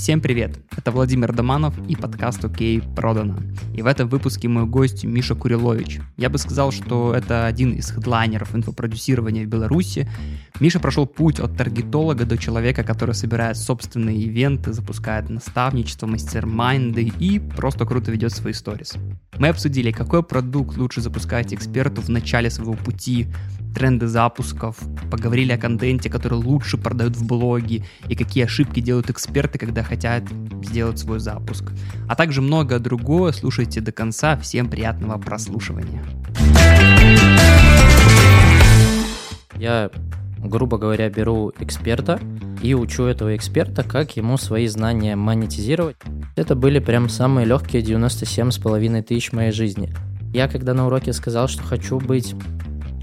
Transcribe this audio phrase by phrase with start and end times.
[0.00, 0.58] Всем привет!
[0.74, 3.36] Это Владимир Доманов и подкаст «Окей, продано».
[3.74, 6.00] И в этом выпуске мой гость Миша Курилович.
[6.16, 10.08] Я бы сказал, что это один из хедлайнеров инфопродюсирования в Беларуси.
[10.58, 17.38] Миша прошел путь от таргетолога до человека, который собирает собственные ивенты, запускает наставничество, мастер-майнды и
[17.38, 18.94] просто круто ведет свои сторис.
[19.38, 23.26] Мы обсудили, какой продукт лучше запускать эксперту в начале своего пути,
[23.74, 24.76] тренды запусков,
[25.10, 30.22] поговорили о контенте, который лучше продают в блоге, и какие ошибки делают эксперты, когда хотят
[30.62, 31.72] сделать свой запуск.
[32.08, 34.36] А также многое другое слушайте до конца.
[34.36, 36.00] Всем приятного прослушивания.
[39.56, 39.90] Я,
[40.38, 42.20] грубо говоря, беру эксперта
[42.62, 45.96] и учу этого эксперта, как ему свои знания монетизировать.
[46.36, 49.92] Это были прям самые легкие 97,5 тысяч моей жизни.
[50.32, 52.36] Я когда на уроке сказал, что хочу быть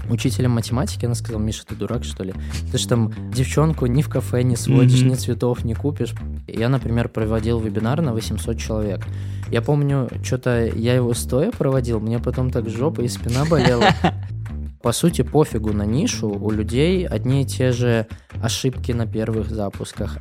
[0.08, 2.34] учителем математики, она сказала, Миша, ты дурак, что ли?
[2.70, 5.10] Ты же там девчонку ни в кафе не сводишь, mm-hmm.
[5.10, 6.14] ни цветов не купишь.
[6.46, 9.06] Я, например, проводил вебинар на 800 человек.
[9.50, 13.86] Я помню, что-то я его стоя проводил, мне потом так жопа и спина болела.
[14.82, 18.06] По сути, пофигу на нишу, у людей одни и те же
[18.42, 20.18] ошибки на первых запусках.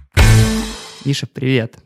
[1.06, 1.78] Миша, привет.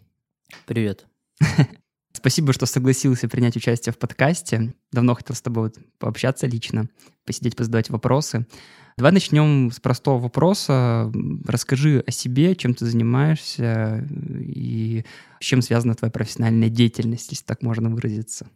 [0.66, 1.06] Привет.
[2.14, 4.73] Спасибо, что согласился принять участие в подкасте.
[4.92, 6.90] Давно хотел с тобой пообщаться лично,
[7.26, 8.45] посидеть, позадавать вопросы.
[8.98, 11.12] Давай начнем с простого вопроса.
[11.48, 14.06] Расскажи о себе, чем ты занимаешься
[14.39, 15.06] и
[15.39, 18.48] с чем связана твоя профессиональная деятельность, если так можно выразиться.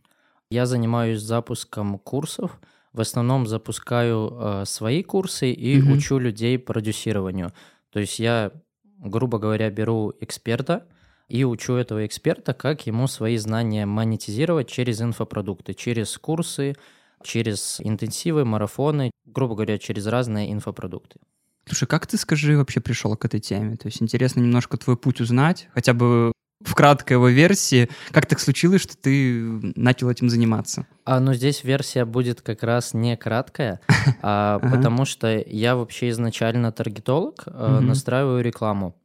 [0.49, 2.59] Я занимаюсь запуском курсов.
[2.93, 5.93] В основном запускаю э, свои курсы и угу.
[5.93, 7.51] учу людей продюсированию.
[7.91, 8.51] То есть я,
[8.99, 10.85] грубо говоря, беру эксперта,
[11.27, 16.75] и учу этого эксперта, как ему свои знания монетизировать через инфопродукты, через курсы,
[17.23, 21.19] через интенсивы, марафоны, грубо говоря, через разные инфопродукты.
[21.67, 23.75] Слушай, как ты, скажи, вообще пришел к этой теме?
[23.75, 26.31] То есть интересно немножко твой путь узнать, хотя бы
[26.63, 27.89] в краткой его версии.
[28.11, 29.41] Как так случилось, что ты
[29.75, 30.87] начал этим заниматься?
[31.03, 33.81] А, ну, здесь версия будет как раз не краткая,
[34.21, 38.95] а, потому что я вообще изначально таргетолог, а, настраиваю рекламу.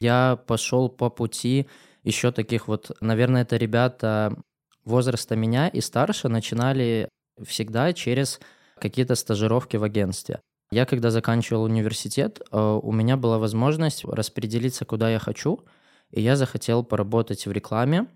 [0.00, 1.66] Я пошел по пути
[2.02, 4.36] еще таких вот, наверное, это ребята
[4.84, 7.08] возраста меня и старше начинали
[7.44, 8.40] всегда через
[8.78, 10.40] какие-то стажировки в агентстве.
[10.70, 15.60] Я когда заканчивал университет, э, у меня была возможность распределиться, куда я хочу,
[16.10, 18.06] и я захотел поработать в рекламе,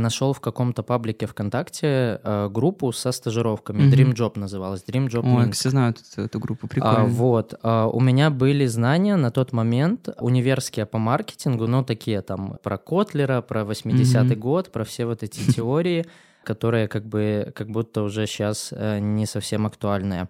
[0.00, 3.82] нашел в каком-то паблике ВКонтакте э, группу со стажировками.
[3.82, 3.92] Mm-hmm.
[3.92, 4.82] Dream Job называлась.
[4.84, 5.52] Dream Job Minsk.
[5.52, 7.02] все знают эту, эту группу, прикольно.
[7.02, 7.54] А, вот.
[7.62, 12.78] А, у меня были знания на тот момент универские по маркетингу, но такие там про
[12.78, 14.34] Котлера, про 80-й mm-hmm.
[14.34, 16.06] год, про все вот эти теории,
[16.42, 20.28] которые как бы как будто уже сейчас э, не совсем актуальные.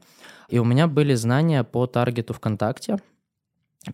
[0.49, 2.99] И у меня были знания по таргету ВКонтакте.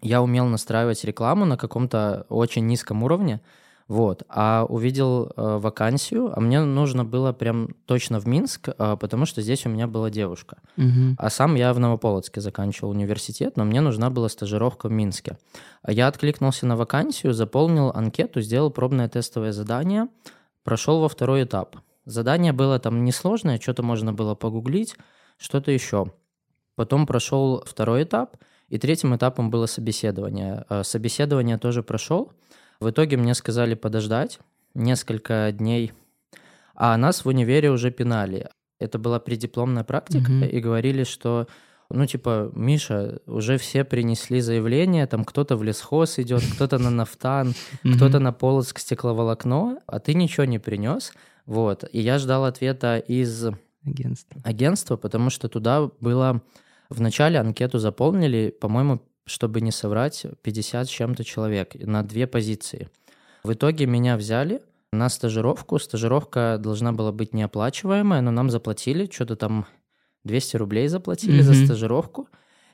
[0.03, 3.41] Я умел настраивать рекламу на каком-то очень низком уровне,
[3.89, 4.25] вот.
[4.29, 9.43] А увидел э, вакансию, а мне нужно было прям точно в Минск, э, потому что
[9.43, 10.59] здесь у меня была девушка.
[10.77, 11.17] Угу.
[11.19, 15.39] А сам я в Новополоцке заканчивал университет, но мне нужна была стажировка в Минске.
[15.87, 20.09] Я откликнулся на вакансию, заполнил анкету, сделал пробное тестовое задание,
[20.65, 21.77] прошел во второй этап.
[22.07, 24.97] Задание было там несложное, что-то можно было погуглить,
[25.39, 26.13] что-то еще.
[26.75, 28.37] Потом прошел второй этап,
[28.69, 30.65] и третьим этапом было собеседование.
[30.69, 32.33] Э, собеседование тоже прошел.
[32.81, 34.39] В итоге мне сказали подождать
[34.75, 35.93] несколько дней,
[36.75, 38.51] а нас в универе уже пинали.
[38.79, 40.49] Это была преддипломная практика, mm-hmm.
[40.51, 41.47] и говорили, что
[41.89, 47.55] ну, типа, Миша, уже все принесли заявление, там кто-то в лесхоз идет, кто-то на нафтан,
[47.95, 51.13] кто-то на Полоцк стекловолокно, а ты ничего не принес.
[51.47, 51.85] Вот.
[51.93, 53.47] И я ждал ответа из
[53.85, 56.43] агентства, агентства потому что туда было...
[56.89, 62.89] Вначале анкету заполнили, по-моему, чтобы не соврать, 50 с чем-то человек на две позиции.
[63.45, 65.79] В итоге меня взяли на стажировку.
[65.79, 69.67] Стажировка должна была быть неоплачиваемая, но нам заплатили, что-то там
[70.25, 71.43] 200 рублей заплатили mm-hmm.
[71.43, 72.29] за стажировку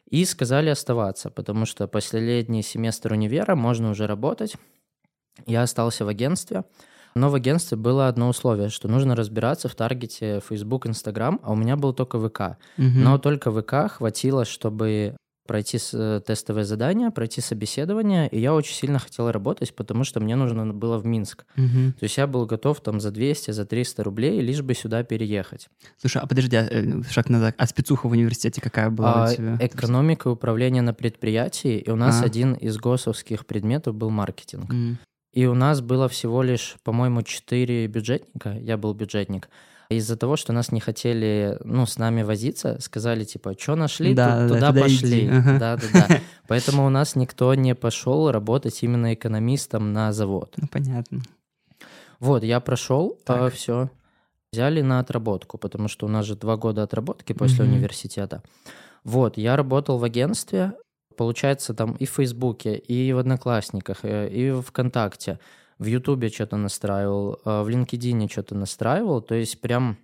[0.08, 4.56] и сказали оставаться, потому что последний семестр универа можно уже работать.
[5.46, 6.64] Я остался в агентстве,
[7.14, 11.54] но в агентстве было одно условие, что нужно разбираться в таргете Facebook, Instagram, а у
[11.54, 12.40] меня был только ВК.
[12.40, 12.56] Mm-hmm.
[12.76, 15.16] Но только ВК хватило, чтобы
[15.52, 20.34] пройти э, тестовое задание, пройти собеседование, и я очень сильно хотел работать, потому что мне
[20.34, 21.44] нужно было в Минск.
[21.58, 21.92] Угу.
[21.98, 25.68] То есть я был готов там за 200, за 300 рублей, лишь бы сюда переехать.
[25.98, 27.54] Слушай, а подожди, а, э, шаг назад.
[27.58, 29.58] А спецуха в университете какая была а, у тебя?
[29.60, 32.24] Экономика и управление на предприятии, и у нас а.
[32.24, 34.72] один из госовских предметов был маркетинг.
[34.72, 34.96] Mm.
[35.34, 39.50] И у нас было всего лишь, по-моему, 4 бюджетника, я был бюджетник,
[39.92, 44.48] из-за того, что нас не хотели, ну, с нами возиться, сказали, типа, что нашли, Да,
[44.48, 45.28] ту- да, туда, пошли.
[45.28, 45.58] ага.
[45.58, 46.20] Да, да, да.
[46.48, 50.54] Поэтому у нас никто не пошел работать именно экономистом на завод.
[50.56, 51.22] Ну, понятно.
[52.20, 53.52] Вот, я прошел, Так.
[53.54, 53.90] все.
[54.52, 57.74] Взяли на отработку, потому что у нас же два года отработки после Мгм.
[57.74, 58.42] университета.
[59.04, 60.72] Вот, я работал в агентстве,
[61.16, 65.38] получается, там и в Фейсбуке, и в Одноклассниках, э, и в ВКонтакте,
[65.82, 69.20] в Ютубе что-то настраивал, э, в LinkedIn что-то настраивал.
[69.20, 69.98] То есть прям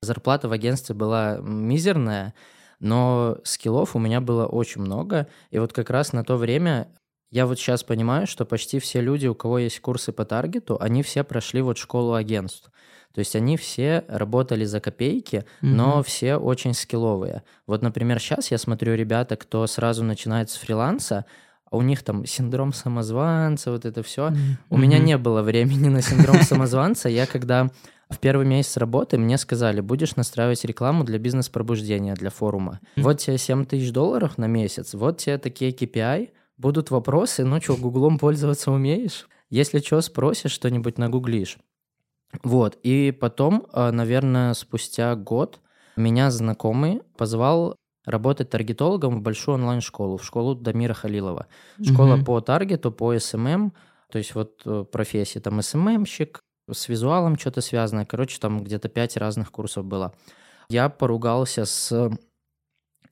[0.00, 2.34] зарплата в агентстве была мизерная,
[2.78, 5.26] но скиллов у меня было очень много.
[5.50, 6.88] И вот как раз на то время
[7.30, 11.02] я вот сейчас понимаю, что почти все люди, у кого есть курсы по таргету, они
[11.02, 12.70] все прошли вот школу агентств.
[13.12, 16.02] То есть они все работали за копейки, но Мгм.
[16.04, 17.42] все очень скилловые.
[17.66, 21.24] Вот, например, сейчас я смотрю ребята, кто сразу начинает с фриланса,
[21.76, 24.32] у них там синдром самозванца, вот это все.
[24.70, 27.08] У меня не было времени на синдром самозванца.
[27.08, 27.70] Я когда
[28.08, 32.80] в первый месяц работы мне сказали, будешь настраивать рекламу для бизнес-пробуждения, для форума.
[32.96, 37.76] Вот тебе 7 тысяч долларов на месяц, вот тебе такие KPI, будут вопросы, ну что,
[37.76, 39.28] гуглом пользоваться умеешь?
[39.50, 41.58] Если что, спросишь что-нибудь, нагуглишь.
[42.42, 45.60] Вот, и потом, э, наверное, спустя год
[45.96, 47.76] меня знакомый позвал
[48.06, 51.46] работать таргетологом в большую онлайн-школу, в школу Дамира Халилова.
[51.84, 52.24] Школа Мгм.
[52.24, 53.72] по таргету, по SMM,
[54.10, 58.06] то есть вот э, профессии, там SMM щик, с визуалом что-то связанное.
[58.06, 60.14] Короче, там где-то пять разных курсов было.
[60.68, 62.10] Я поругался с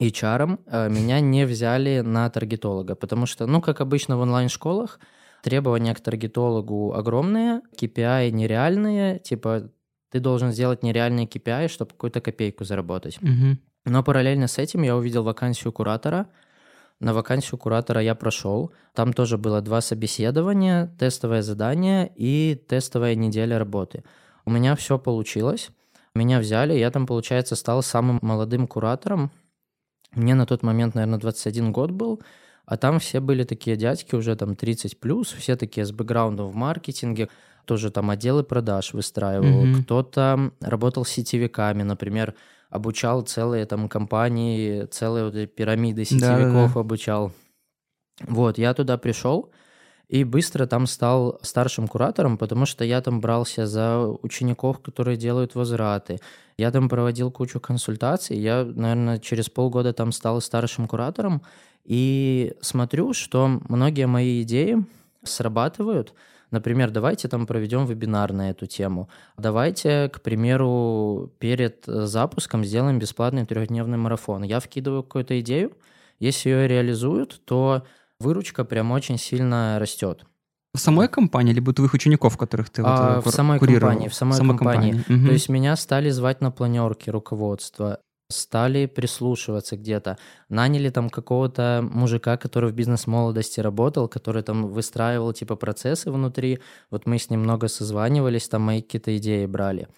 [0.00, 4.98] HR, э, меня не взяли на таргетолога, потому что, ну, как обычно в онлайн-школах,
[5.42, 9.70] требования к таргетологу огромные, KPI нереальные, типа
[10.10, 13.20] ты должен сделать нереальные KPI, чтобы какую-то копейку заработать.
[13.20, 13.58] Мгм.
[13.84, 16.26] Но параллельно с этим я увидел вакансию куратора.
[17.00, 18.72] На вакансию куратора я прошел.
[18.94, 24.04] Там тоже было два собеседования, тестовое задание и тестовая неделя работы.
[24.46, 25.70] У меня все получилось.
[26.14, 29.30] Меня взяли, я там, получается, стал самым молодым куратором.
[30.12, 32.22] Мне на тот момент, наверное, 21 год был,
[32.66, 36.54] а там все были такие дядьки, уже там 30 плюс, все такие с бэкграундом в
[36.54, 37.28] маркетинге,
[37.64, 39.82] тоже там отделы продаж выстраивал, Мгм.
[39.82, 42.34] кто-то работал с сетевиками, например,
[42.70, 47.32] обучал целые там компании, целые вот эти пирамиды сетевиков обучал.
[48.20, 49.50] Вот, я туда пришел
[50.08, 55.54] и быстро там стал старшим куратором, потому что я там брался за учеников, которые делают
[55.54, 56.20] возвраты.
[56.56, 58.38] Я там проводил кучу консультаций.
[58.38, 61.42] Я, наверное, через полгода там стал старшим куратором.
[61.84, 64.84] И смотрю, что многие мои идеи
[65.22, 66.14] срабатывают.
[66.54, 69.08] Например, давайте там проведем вебинар на эту тему.
[69.36, 74.44] Давайте, к примеру, перед э, запуском сделаем бесплатный трехдневный марафон.
[74.44, 75.72] Я вкидываю какую-то идею,
[76.20, 77.82] если ее реализуют, то
[78.20, 80.24] выручка прям очень сильно растет.
[80.74, 83.88] В самой компании, либо твоих учеников, которых ты вот, А, э, в самой курировал?
[83.90, 85.04] компании, в самой компании.
[85.08, 85.26] Мгм.
[85.26, 87.98] То есть меня стали звать на планерки руководства,
[88.34, 90.18] стали прислушиваться где-то.
[90.48, 96.60] Наняли там какого-то мужика, который в бизнес-молодости работал, который там выстраивал типа процессы внутри.
[96.90, 99.88] Вот мы с ним много созванивались, там мои какие-то идеи брали.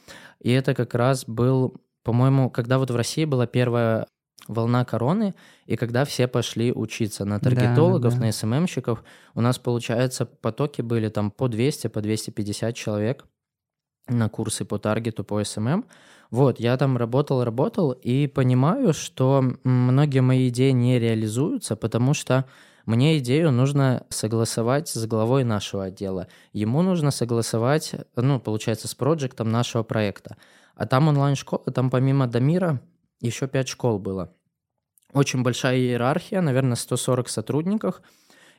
[0.41, 1.75] И это как раз был,
[2.05, 4.07] по-моему, когда вот в России была первая
[4.49, 5.35] волна короны,
[5.67, 8.27] и когда все пошли учиться на Да, таргетологов, да.
[8.27, 9.03] на SMM щиков,
[9.35, 13.25] у нас, получается, потоки были там по 200, по 250 человек
[14.09, 15.85] на курсы по таргету, по SMM.
[16.37, 22.45] Вот, я там работал, работал, и понимаю, что многие мои идеи не реализуются, потому что
[22.85, 26.29] мне идею нужно согласовать с главой нашего отдела.
[26.53, 30.37] Ему нужно согласовать, ну, получается, с проектом нашего проекта.
[30.75, 32.83] А там онлайн-школа, там помимо Дамира
[33.23, 34.31] еще 5 школ было.
[35.15, 38.03] Очень большая иерархия, наверное, 140 сотрудников.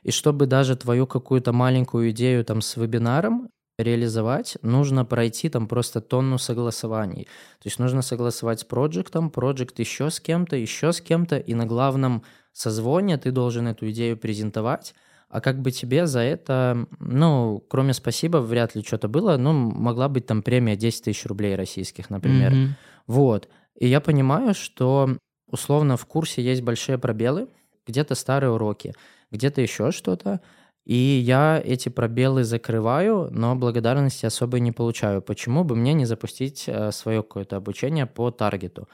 [0.02, 6.00] И чтобы даже твою какую-то маленькую идею там с вебинаром реализовать, нужно пройти там просто
[6.00, 7.24] тонну согласований.
[7.24, 11.64] То есть нужно согласовать с проектом, проект еще с кем-то, еще с кем-то, и на
[11.64, 14.94] главном созвоне ты должен эту идею презентовать,
[15.28, 20.08] а как бы тебе за это, ну, кроме спасибо, вряд ли что-то было, ну, могла
[20.08, 22.52] быть там премия 10 тысяч рублей российских, например.
[22.52, 22.74] Мгм.
[23.06, 23.48] Вот.
[23.78, 25.16] И я понимаю, что
[25.46, 27.48] условно в курсе есть большие пробелы,
[27.86, 28.94] где-то старые уроки,
[29.30, 30.40] где-то еще что-то,
[30.88, 35.22] и я эти пробелы закрываю, но благодарности особо не получаю.
[35.22, 38.88] Почему бы мне не запустить э, свое какое-то обучение по таргету?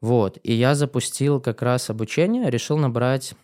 [0.00, 0.38] Вот.
[0.44, 3.34] И я запустил как раз обучение, решил набрать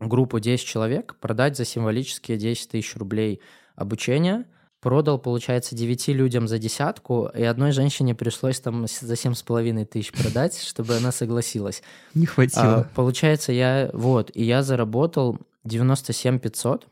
[0.00, 3.40] группу 10 человек, продать за символические 10 тысяч рублей
[3.74, 4.44] обучение.
[4.80, 10.12] Продал, получается, 9 людям за десятку, и одной женщине пришлось там с- за 7,5 тысяч
[10.12, 11.82] продать, чтобы она согласилась.
[12.14, 12.90] Не А, хватило.
[12.94, 16.86] получается, я вот, и я заработал 97 500,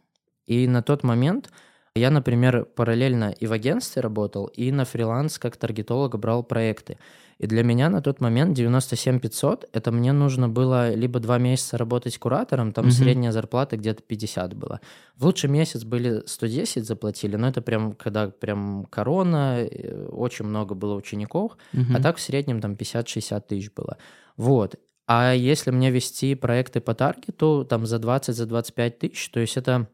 [0.46, 1.50] и на тот момент
[1.94, 6.96] Я, например, параллельно и в агентстве работал, и на фриланс как таргетолог брал проекты.
[7.42, 11.76] И для меня на тот момент 97 500 это мне нужно было либо два месяца
[11.76, 12.92] работать куратором, там угу.
[12.92, 14.80] средняя зарплата где-то 50 была.
[15.16, 20.74] В лучший месяц были 110 заплатили, но это прям когда прям корона, э, очень много
[20.74, 21.94] было учеников, угу.
[21.94, 23.98] а так в среднем там 50-60 тысяч было.
[24.36, 24.76] Вот.
[25.06, 29.56] А если мне вести проекты по таргету, там за 20, за 25 тысяч, то есть
[29.56, 29.88] это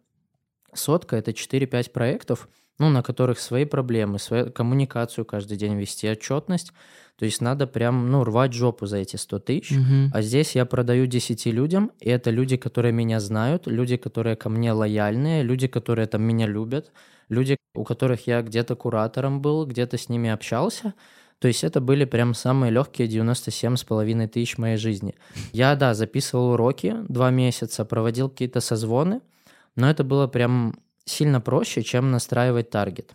[0.79, 6.73] сотка, это 4-5 проектов, ну, на которых свои проблемы, свою коммуникацию каждый день вести, отчетность.
[7.19, 9.73] То есть надо прям, ну, рвать жопу за эти 100 тысяч.
[9.73, 10.13] Угу.
[10.13, 14.49] А здесь я продаю 10 людям, и это люди, которые меня знают, люди, которые ко
[14.49, 16.93] мне лояльные, люди, которые там меня любят,
[17.29, 20.95] люди, у которых я где-то куратором был, где-то с ними общался.
[21.41, 25.15] То есть это были прям самые легкие 97,5 тысяч моей жизни.
[25.53, 29.21] Я, да, записывал уроки два месяца, проводил какие-то созвоны,
[29.79, 33.15] но это было прям сильно проще, чем настраивать таргет.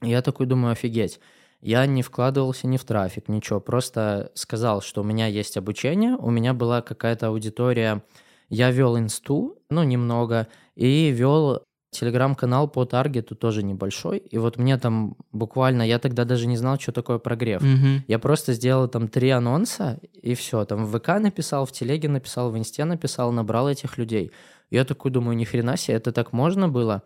[0.00, 1.20] Я такой думаю, офигеть.
[1.60, 3.60] Я не вкладывался ни в трафик, ничего.
[3.60, 8.02] Просто сказал, что у меня есть обучение, у меня была какая-то аудитория.
[8.48, 14.18] Я вел инсту, ну, немного, и вел телеграм-канал по таргету тоже небольшой.
[14.18, 17.62] И вот мне там буквально, я тогда даже не знал, что такое прогрев.
[17.62, 18.00] Mm-hmm.
[18.08, 20.64] Я просто сделал там три анонса, и все.
[20.64, 24.32] Там в ВК написал, в телеге написал, в инсте написал, набрал этих людей.
[24.70, 27.02] Я такой думаю, ни хрена себе, это так можно было?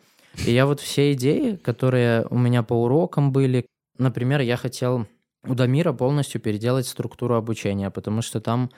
[0.46, 3.66] И я вот все идеи, которые у меня по урокам были,
[3.98, 5.06] например, я хотел
[5.46, 8.70] у Дамира полностью переделать структуру обучения, потому что там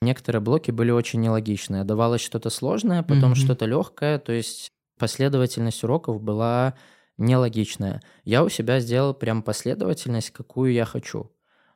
[0.00, 1.84] некоторые блоки были очень нелогичные.
[1.84, 3.36] Давалось что-то сложное, потом mm-hmm.
[3.36, 4.68] что-то легкое, то есть
[4.98, 6.74] последовательность уроков была
[7.16, 8.00] нелогичная.
[8.24, 11.30] Я у себя сделал прям последовательность, какую я хочу.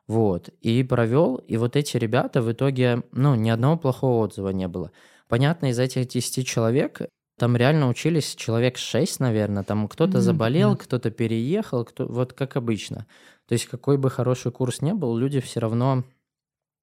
[0.07, 0.49] Вот.
[0.61, 4.91] И провел, и вот эти ребята в итоге, ну, ни одного плохого отзыва не было.
[5.33, 7.01] Понятно, из этих 10 человек
[7.39, 9.63] там реально учились человек 6, наверное.
[9.63, 10.21] Там кто-то mm-hmm.
[10.21, 12.05] заболел, кто-то переехал, кто...
[12.05, 13.07] вот как обычно.
[13.47, 16.03] То есть какой бы хороший курс не был, люди все равно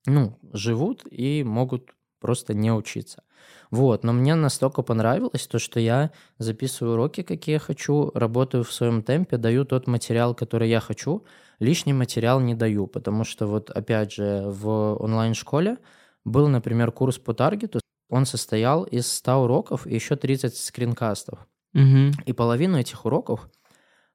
[0.05, 3.23] ну, живут и могут просто не учиться.
[3.71, 8.73] Вот, но мне настолько понравилось то, что я записываю уроки, какие я хочу, работаю в
[8.73, 11.25] своем темпе, даю тот материал, который я хочу,
[11.61, 15.79] лишний материал не даю, потому что вот опять же в онлайн-школе
[16.25, 17.79] был, например, курс по таргету,
[18.11, 21.47] он состоял из 100 уроков и еще 30 скринкастов.
[21.75, 22.13] Угу.
[22.27, 23.49] И половину этих уроков,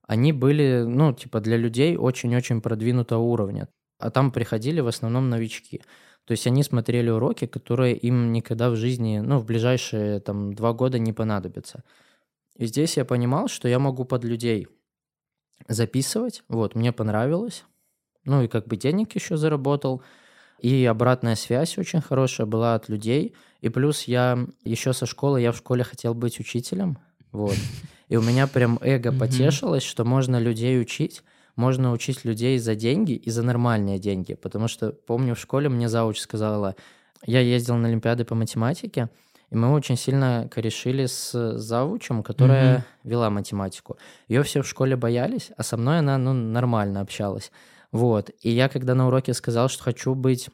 [0.08, 3.68] они были, ну, типа для людей очень-очень продвинутого уровня.
[4.00, 5.82] А там приходили в основном новички.
[6.26, 10.74] То есть они смотрели уроки, которые им никогда в жизни, ну, в ближайшие там два
[10.74, 11.84] года не понадобятся.
[12.56, 14.68] И здесь я понимал, что я могу под людей
[15.68, 16.44] записывать.
[16.48, 17.66] Вот, мне понравилось.
[18.26, 20.02] Ну и как бы денег еще заработал.
[20.60, 23.36] И обратная связь очень хорошая была от людей.
[23.62, 26.98] И плюс я еще со школы, я в школе хотел быть учителем.
[27.32, 27.56] Вот.
[28.08, 31.24] И у меня прям эго потешилось, что можно людей учить,
[31.56, 34.36] можно учить людей за деньги и за нормальные деньги.
[34.36, 36.76] Потому что, помню, в школе мне зауч сказала,
[37.26, 39.10] я ездил на Олимпиады по математике,
[39.50, 43.10] и мы очень сильно корешили с завучем, которая mm-hmm.
[43.10, 43.98] вела математику.
[44.28, 47.52] Ее все в школе боялись, а со мной она ну, нормально общалась.
[47.96, 48.30] Вот.
[48.42, 50.50] И я, когда на уроке сказал, что хочу быть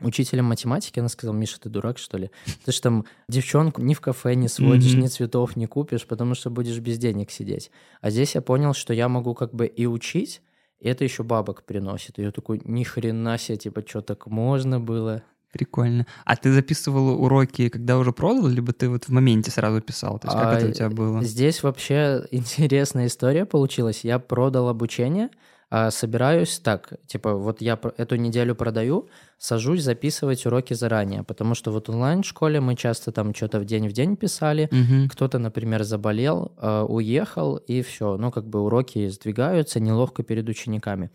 [0.00, 2.30] учителем математики, она сказала, Миша, ты дурак, что ли?
[2.64, 5.02] Ты же там девчонку ни в кафе не сводишь, mm-hmm.
[5.02, 7.70] ни цветов не купишь, потому что будешь без денег сидеть.
[8.00, 10.40] А здесь я понял, что я могу как бы и учить,
[10.80, 12.18] и это еще бабок приносит.
[12.18, 15.22] И я такой, ни хрена себе, типа, что так можно было?
[15.52, 16.06] Прикольно.
[16.24, 20.18] А ты записывал уроки, когда уже продал, либо ты вот в моменте сразу писал?
[20.18, 21.22] То есть как а, это у тебя было?
[21.22, 24.04] Здесь вообще интересная история получилась.
[24.04, 25.28] Я продал обучение,
[25.74, 31.70] а собираюсь так, типа, вот я эту неделю продаю, сажусь записывать уроки заранее, потому что
[31.70, 35.08] вот онлайн-школе мы часто там что-то в день в день писали, угу.
[35.08, 41.10] кто-то, например, заболел, э, уехал, и все, ну, как бы уроки сдвигаются неловко перед учениками.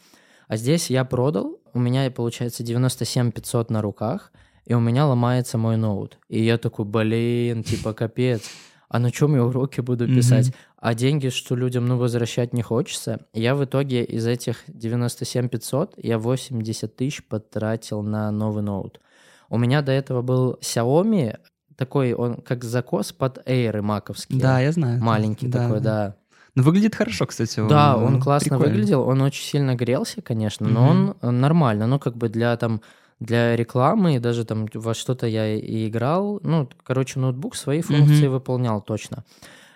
[0.48, 4.32] А здесь я продал, у меня получается 97 500 на руках,
[4.66, 6.18] и у меня ломается мой ноут.
[6.30, 8.42] И я такой, блин, типа, капец
[8.90, 10.48] а на чем я уроки буду писать?
[10.48, 10.56] Mm-hmm.
[10.80, 13.20] А деньги, что людям, ну, возвращать не хочется.
[13.34, 19.02] Я в итоге из этих 97 500, я 80 тысяч потратил на новый ноут.
[19.50, 21.38] У меня до этого был Xiaomi,
[21.76, 24.40] такой он как закос под Air маковский.
[24.40, 25.02] Да, я знаю.
[25.02, 26.08] Маленький да, такой, да.
[26.08, 26.16] да.
[26.56, 27.60] Ну, выглядит хорошо, кстати.
[27.60, 28.74] Он, да, он классно прикольный.
[28.74, 31.18] выглядел, он очень сильно грелся, конечно, но mm-hmm.
[31.22, 32.82] он нормально, ну, как бы для там
[33.20, 36.40] для рекламы, и даже там во что-то я и играл.
[36.44, 38.30] Ну, короче, ноутбук свои функции mm-hmm.
[38.30, 39.24] выполнял точно.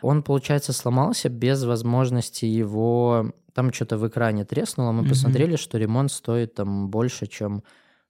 [0.02, 3.32] Он, получается, сломался без возможности его...
[3.54, 5.10] Там что-то в экране треснуло, мы mm-hmm.
[5.10, 7.64] посмотрели, что ремонт стоит там больше, чем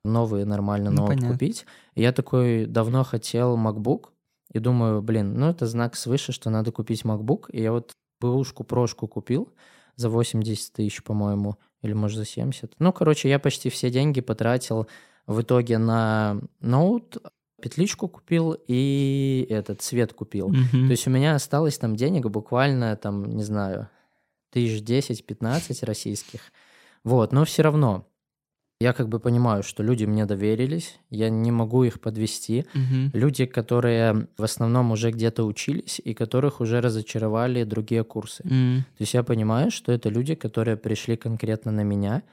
[0.04, 1.32] новый нормально ну, ноут понятно.
[1.32, 1.66] купить.
[1.96, 4.10] И я такой давно хотел MacBook,
[4.54, 7.46] и думаю, блин, ну это знак свыше, что надо купить MacBook.
[7.52, 9.50] И я вот бэушку прошку купил
[9.96, 12.76] за 80 тысяч, по-моему, или может за 70.
[12.80, 14.88] Ну, короче, я почти все деньги потратил
[15.28, 17.18] в итоге на ноут,
[17.62, 20.50] петличку купил и этот цвет купил.
[20.50, 20.88] Мгм.
[20.88, 23.90] То есть у меня осталось там денег буквально, там, не знаю,
[24.52, 26.42] тысяч 10-15 российских.
[27.04, 28.08] Вот, но все равно
[28.82, 32.66] я как бы понимаю, что люди мне доверились, я не могу их подвести.
[32.74, 33.12] Мгм.
[33.14, 38.44] Люди, которые в основном уже где-то учились и которых уже разочаровали другие курсы.
[38.44, 38.84] М.
[38.98, 42.24] То есть я понимаю, что это люди, которые пришли конкретно на меня.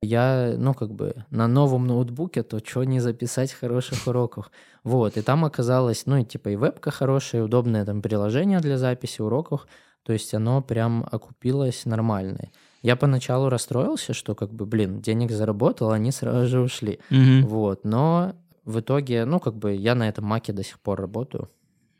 [0.00, 4.50] Я, ну, как бы на новом ноутбуке, то что не записать хороших уроков.
[4.84, 9.20] Вот, и там оказалось, ну, и типа и вебка хорошая, удобное там приложение для записи
[9.20, 9.66] уроков.
[10.04, 12.50] То есть оно прям окупилось нормально.
[12.82, 17.00] Я поначалу расстроился, что как бы, блин, денег заработал, они сразу же ушли.
[17.10, 17.46] Мгм.
[17.46, 21.50] Вот, но в итоге, ну, как бы я на этом маке до сих пор работаю.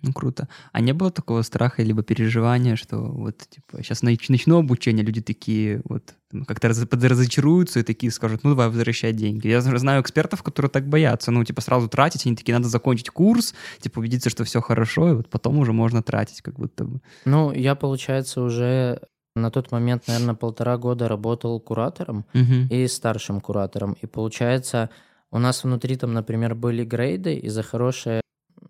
[0.02, 0.48] Ну, круто.
[0.72, 5.80] А не было такого страха либо переживания, что вот, типа, сейчас начну обучение, люди такие
[5.84, 9.48] вот там, как-то раз- подразочаруются и такие скажут, ну, давай возвращай деньги.
[9.48, 13.54] Я знаю экспертов, которые так боятся, ну, типа, сразу тратить, они такие, надо закончить курс,
[13.80, 17.00] типа, убедиться, что все хорошо, и вот потом уже можно тратить, как будто бы.
[17.24, 19.00] Ну, я, получается, уже
[19.34, 22.68] на тот момент, наверное, полтора года работал куратором Мгм.
[22.70, 23.96] и старшим куратором.
[24.00, 24.90] И получается,
[25.30, 28.20] у нас внутри там, например, были грейды, и за хорошее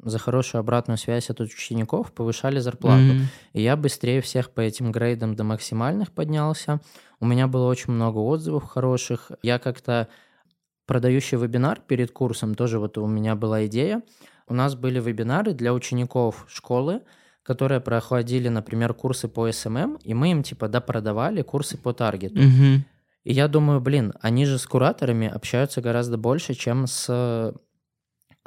[0.08, 3.14] за хорошую обратную связь от учеников повышали зарплату.
[3.14, 3.26] Мгм.
[3.52, 6.80] И я быстрее всех по этим грейдам до максимальных поднялся.
[7.20, 9.32] У меня было очень много отзывов хороших.
[9.42, 10.08] Я как-то
[10.86, 14.02] продающий вебинар перед курсом, тоже вот у меня была идея.
[14.46, 17.02] У нас были вебинары для учеников школы,
[17.42, 22.40] которые проходили, например, курсы по SMM, и мы им типа допродавали курсы по таргету.
[22.40, 22.84] Мгм.
[23.24, 27.54] И я думаю, блин, они же с кураторами общаются гораздо больше, чем с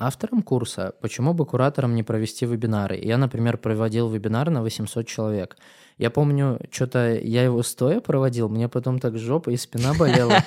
[0.01, 0.93] автором курса.
[1.01, 2.98] Почему бы кураторам не провести вебинары?
[2.98, 5.58] Я, например, проводил вебинар на 800 человек.
[5.98, 10.43] Я помню, что-то я его стоя проводил, мне потом так жопа и спина болела.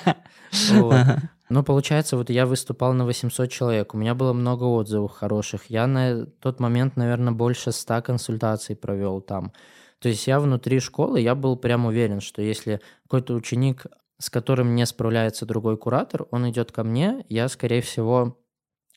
[1.47, 5.69] Ну, получается, вот я выступал на 800 человек, у меня было много отзывов хороших.
[5.69, 9.53] Я на тот момент, наверное, больше 100 консультаций провел там.
[9.99, 13.85] То есть я внутри школы, я был прям уверен, что если какой-то ученик,
[14.17, 18.37] с которым не справляется другой куратор, он идет ко мне, я, скорее всего,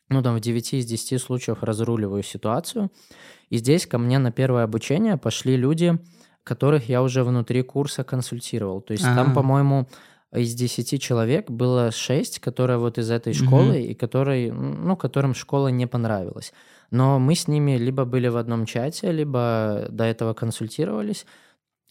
[0.09, 2.91] ну, там, в 9 из 10 случаев разруливаю ситуацию.
[3.51, 5.99] И здесь ко мне на первое обучение пошли люди,
[6.45, 8.81] которых я уже внутри курса консультировал.
[8.81, 9.17] То есть Ага.
[9.17, 9.87] там, по-моему,
[10.33, 15.69] из 10 человек было 6, которые вот из этой школы, и которые, ну, которым школа
[15.69, 16.53] не понравилась.
[16.91, 21.27] Но мы с ними либо были в одном чате, либо до этого консультировались.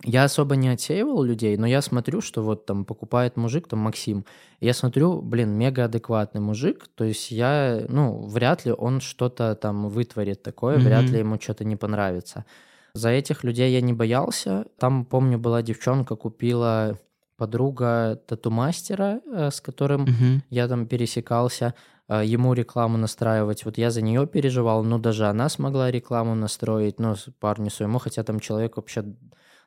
[0.03, 4.25] Я особо не отсеивал людей, но я смотрю, что вот там покупает мужик, там Максим.
[4.61, 9.89] Я смотрю, блин, мега адекватный мужик, то есть я, ну, вряд ли он что-то там
[9.89, 11.13] вытворит такое, вряд Мгм.
[11.13, 12.45] ли ему что-то не понравится.
[12.93, 14.65] За этих людей я не боялся.
[14.79, 16.99] Там, помню, была девчонка, купила
[17.35, 20.43] подруга тату-мастера, э, с которым Мгм.
[20.51, 21.73] я там пересекался,
[22.07, 23.65] э, ему рекламу настраивать.
[23.65, 27.99] Вот я за нее переживал, ну, даже она смогла рекламу настроить, ну, с- парню своему,
[27.99, 29.03] хотя там человек вообще,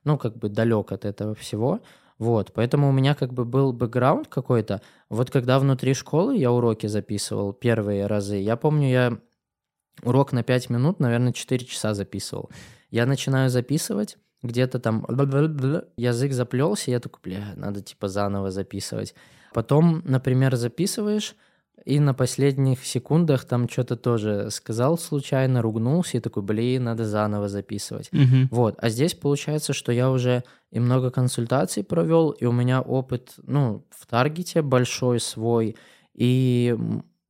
[0.04, 1.80] ну, как бы далек от этого всего.
[2.18, 4.82] Вот, поэтому у меня как бы был бэкграунд какой-то.
[5.08, 9.18] Вот когда внутри школы я уроки записывал первые разы, я помню, я
[10.02, 12.50] урок на 5 минут, наверное, 4 часа записывал.
[12.90, 15.06] Я начинаю записывать, где-то там
[15.96, 19.14] язык заплелся, я такой, бля, надо типа заново записывать.
[19.52, 21.34] Потом, например, записываешь,
[21.84, 27.48] и на последних секундах там что-то тоже сказал случайно, ругнулся, и такой, блин, надо заново
[27.48, 28.10] записывать.
[28.12, 28.48] Мгм.
[28.50, 33.34] Вот, а здесь получается, что я уже и много консультаций провел, и у меня опыт,
[33.42, 35.76] ну, в таргете большой свой,
[36.14, 36.76] и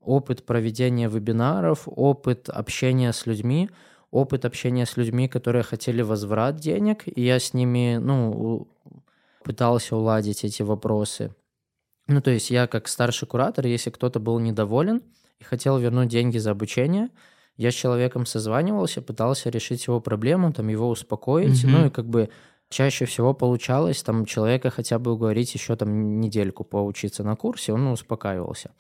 [0.00, 3.70] опыт проведения вебинаров, опыт общения с людьми,
[4.10, 8.68] опыт общения с людьми, которые хотели возврат денег, и я с ними, ну,
[9.44, 11.34] пытался уладить эти вопросы.
[12.10, 15.02] Ну, то есть я как старший куратор, если кто-то был недоволен
[15.38, 17.08] и хотел вернуть деньги за обучение,
[17.56, 21.72] я с человеком созванивался, пытался решить его проблему, там его успокоить, Мгм.
[21.72, 22.30] ну и как бы
[22.68, 27.86] чаще всего получалось там человека хотя бы уговорить еще там недельку поучиться на курсе, он
[27.86, 28.72] успокаивался.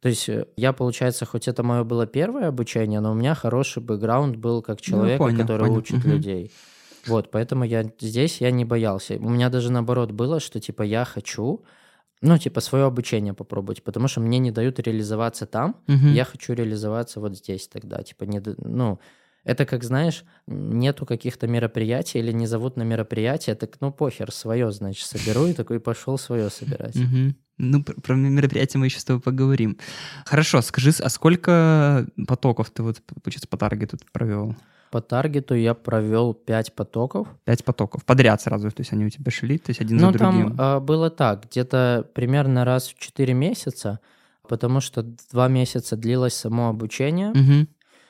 [0.00, 3.82] То есть э, я, получается, хоть это мое было первое обучение, но у меня хороший
[3.82, 5.78] бэкграунд был как человека, понял, который понял.
[5.78, 6.12] учит Мгм.
[6.12, 6.52] людей.
[7.06, 9.14] Вот, поэтому я здесь я не боялся.
[9.14, 11.64] У меня даже наоборот было, что типа я хочу,
[12.22, 16.12] ну, типа свое обучение попробовать, потому что мне не дают реализоваться там, Мгм.
[16.12, 18.02] я хочу реализоваться вот здесь тогда.
[18.02, 18.98] Типа, не, ну,
[19.44, 24.72] это как, знаешь, нету каких-то мероприятий или не зовут на мероприятие, так, ну, похер, свое,
[24.72, 26.96] значит, соберу и такой пошел свое собирать.
[26.96, 27.36] Мгм.
[27.58, 29.78] Ну, пр- про мероприятие мы еще с тобой поговорим.
[30.24, 34.54] Хорошо, скажи, а сколько потоков ты вот, получается, по таргету провел?
[34.90, 37.28] По таргету я провел 5 потоков.
[37.44, 38.04] 5 потоков.
[38.04, 40.56] Подряд сразу, то есть они у тебя шли, то есть один ну, за другим.
[40.56, 44.00] там э, было так, где-то примерно раз в 4 месяца,
[44.48, 47.30] потому что 2 месяца длилось само обучение.
[47.30, 47.68] Мгм.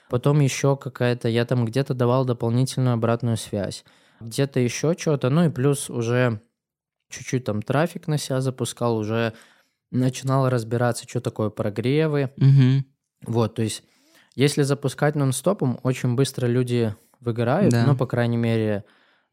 [0.08, 3.84] Потом еще какая-то, я там где-то давал дополнительную обратную связь.
[4.20, 6.40] Где-то еще что-то, ну и плюс уже
[7.08, 9.32] чуть-чуть там трафик на себя запускал, уже
[9.90, 12.30] начинал разбираться, что такое прогревы.
[12.36, 12.84] Мгм.
[13.22, 13.82] Вот, то есть
[14.36, 17.84] если запускать нон-стопом, очень быстро люди выгорают, Да.
[17.86, 18.84] ну, по крайней мере,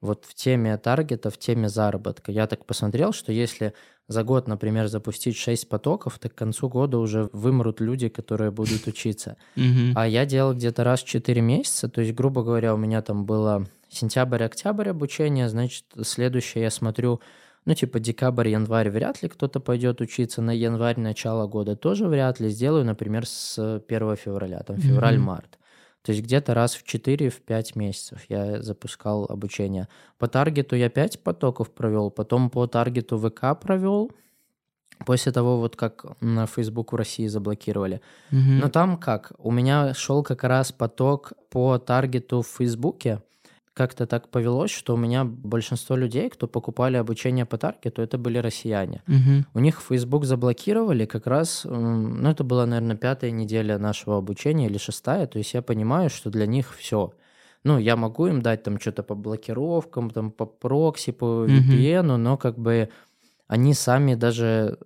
[0.01, 2.31] вот в теме таргета, в теме заработка.
[2.31, 3.73] Я так посмотрел, что если
[4.09, 8.85] за год, например, запустить 6 потоков, то к концу года уже вымрут люди, которые будут
[8.87, 9.37] учиться.
[9.95, 13.25] А я делал где-то раз в 4 месяца, то есть, грубо говоря, у меня там
[13.25, 17.21] было сентябрь-октябрь обучение, значит, следующее я смотрю,
[17.65, 22.39] ну, типа декабрь, январь вряд ли кто-то пойдет учиться, на январь, начало года тоже вряд
[22.39, 25.59] ли, сделаю, например, с 1 февраля, там, февраль-март.
[26.01, 29.87] То есть где-то раз в 4-5 месяцев я запускал обучение.
[30.17, 34.11] По таргету я 5 потоков провел, потом по таргету ВК провел,
[35.05, 38.01] после того, вот как на Facebook в России заблокировали.
[38.31, 38.59] Мгм.
[38.59, 39.31] Но там как?
[39.37, 43.21] У меня шел как раз поток по таргету в Фейсбуке.
[43.73, 48.37] Как-то так повелось, что у меня большинство людей, кто покупали обучение по таргету, это были
[48.37, 49.01] россияне.
[49.07, 49.47] Мгм.
[49.53, 54.77] У них Facebook заблокировали как раз, ну это была, наверное, пятая неделя нашего обучения или
[54.77, 57.13] шестая, то есть я понимаю, что для них все.
[57.63, 61.45] Ну, я могу им дать там что-то по блокировкам, там по прокси, по.
[61.45, 62.89] VPN, но как бы
[63.47, 64.77] они сами даже,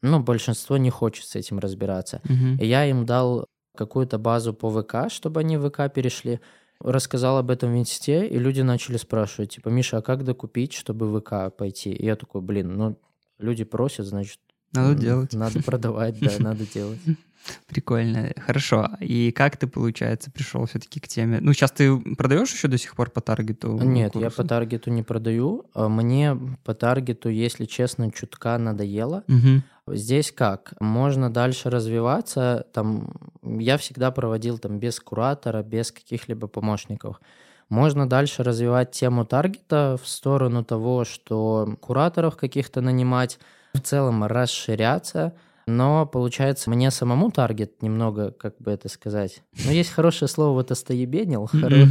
[0.00, 2.20] ну, большинство не хочет с этим разбираться.
[2.24, 2.56] Мгм.
[2.58, 6.40] И я им дал какую-то базу по ВК, чтобы они в ВК перешли.
[6.80, 11.06] Рассказал об этом в инсте, и люди начали спрашивать, типа, Миша, а как докупить, чтобы
[11.06, 11.92] в ВК пойти?
[11.92, 12.98] И я такой, блин, ну,
[13.38, 14.38] люди просят, значит...
[14.72, 15.32] Надо делать.
[15.34, 17.00] Надо продавать, да, надо делать.
[17.66, 18.30] Прикольно.
[18.36, 18.90] Хорошо.
[19.00, 21.38] И как ты, получается, пришел все-таки к теме?
[21.40, 23.78] Ну, сейчас ты продаешь еще до сих пор по таргету?
[23.78, 24.36] Нет, я курсы?
[24.36, 25.66] по таргету не продаю.
[25.74, 29.24] А Мне по таргету, если честно, чутка надоело.
[29.26, 29.62] Мгм.
[29.86, 30.74] Здесь как?
[30.80, 32.66] Можно дальше развиваться.
[32.72, 37.20] Там, я всегда проводил там без куратора, без каких-либо помощников.
[37.68, 43.38] Можно дальше развивать тему таргета в сторону того, что кураторов каких-то нанимать,
[43.72, 45.32] в целом расширяться.
[45.70, 49.42] Но получается, мне самому таргет немного, как бы это сказать.
[49.64, 51.86] Ну, есть хорошее слово, вот остоебенил, хоро-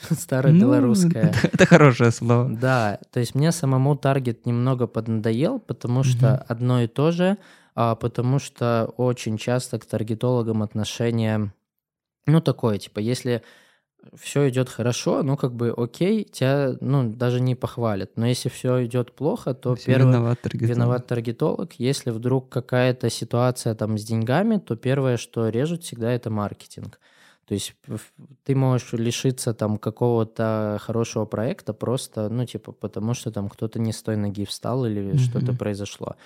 [0.10, 1.30] старое Ну, белорусское.
[1.30, 2.48] Это, это хорошее слово.
[2.50, 7.38] Да, то есть мне самому таргет немного поднадоел, потому что одно и то же,
[7.74, 11.52] а, потому что очень часто к таргетологам отношение,
[12.26, 13.42] ну, такое, типа, если
[14.14, 18.12] все идет хорошо, ну, как бы окей, тебя, ну, даже не похвалят.
[18.16, 20.96] Но если все идет плохо, то Всё первое, виноват таргетолог.
[20.96, 21.74] виноват таргетолог.
[21.74, 27.00] Если вдруг какая-то ситуация там с деньгами, то первое, что режут всегда, это маркетинг.
[27.46, 27.74] То есть
[28.44, 33.92] ты можешь лишиться там какого-то хорошего проекта просто, ну, типа, потому что там кто-то не
[33.92, 35.18] с той ноги встал или Мгм.
[35.18, 36.16] что-то произошло.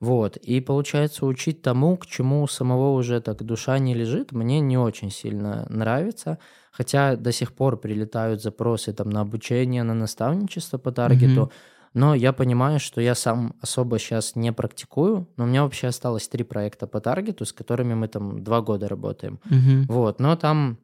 [0.00, 0.36] Вот.
[0.36, 4.76] И получается, учить тому, к чему у самого уже так душа не лежит, мне не
[4.78, 6.38] очень сильно нравится.
[6.76, 11.42] Хотя до сих пор прилетают запросы там на обучение, на наставничество по таргету.
[11.42, 11.50] Мгм.
[11.94, 15.28] Но я понимаю, что я сам особо сейчас не практикую.
[15.36, 18.88] Но у меня вообще осталось три проекта по таргету, с которыми мы там два года
[18.88, 19.38] работаем.
[19.44, 19.84] Мгм.
[19.88, 20.78] Вот, но там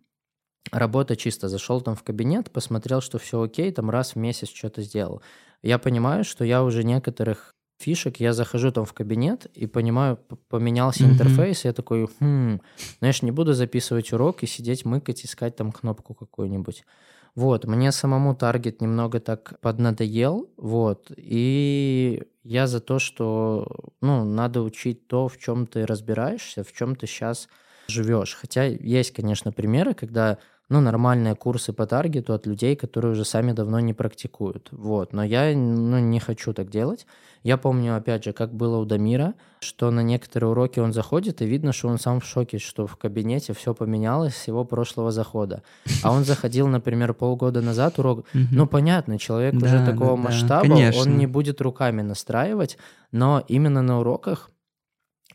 [0.70, 1.48] работа чисто.
[1.48, 5.22] Зашел там в кабинет, посмотрел, что все окей, там раз в месяц что-то сделал.
[5.62, 11.06] Я понимаю, что я уже некоторых фишек, я захожу там в кабинет и понимаю, поменялся
[11.06, 11.12] Мгм.
[11.12, 12.60] интерфейс, и я такой, хм,
[13.02, 16.84] ж не буду записывать урок и сидеть мыкать, искать там кнопку какую-нибудь.
[17.36, 23.66] Вот, мне самому таргет немного так поднадоел, вот, и я за то, что,
[24.00, 27.48] ну, надо учить то, в чем ты разбираешься, в чем ты сейчас
[27.86, 28.34] живешь.
[28.34, 30.38] Хотя есть, конечно, примеры, когда
[30.70, 34.68] ну, нормальные курсы по таргету от людей, которые уже сами давно не практикуют.
[34.70, 35.12] Вот.
[35.12, 37.06] Но я ну, не хочу так делать.
[37.42, 41.46] Я помню, опять же, как было у Дамира, что на некоторые уроки он заходит, и
[41.46, 45.64] видно, что он сам в шоке, что в кабинете все поменялось с его прошлого захода.
[46.04, 48.26] А он заходил, например, полгода назад урок.
[48.32, 52.78] Ну, понятно, человек уже такого масштаба, он не будет руками настраивать,
[53.10, 54.50] но именно на уроках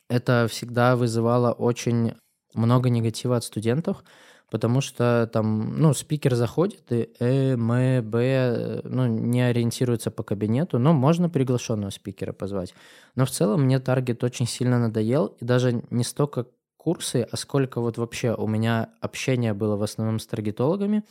[0.10, 2.14] это всегда вызывало очень
[2.54, 4.04] много негатива от студентов,
[4.52, 10.24] потому что там, ну, спикер заходит и Э, М, Б, э, ну, не ориентируется по
[10.24, 12.74] кабинету, но можно приглашенного спикера позвать.
[13.16, 17.82] Но в целом мне таргет очень сильно надоел, и даже не столько курсы, а сколько
[17.82, 21.04] вот вообще у меня общение было в основном с таргетологами.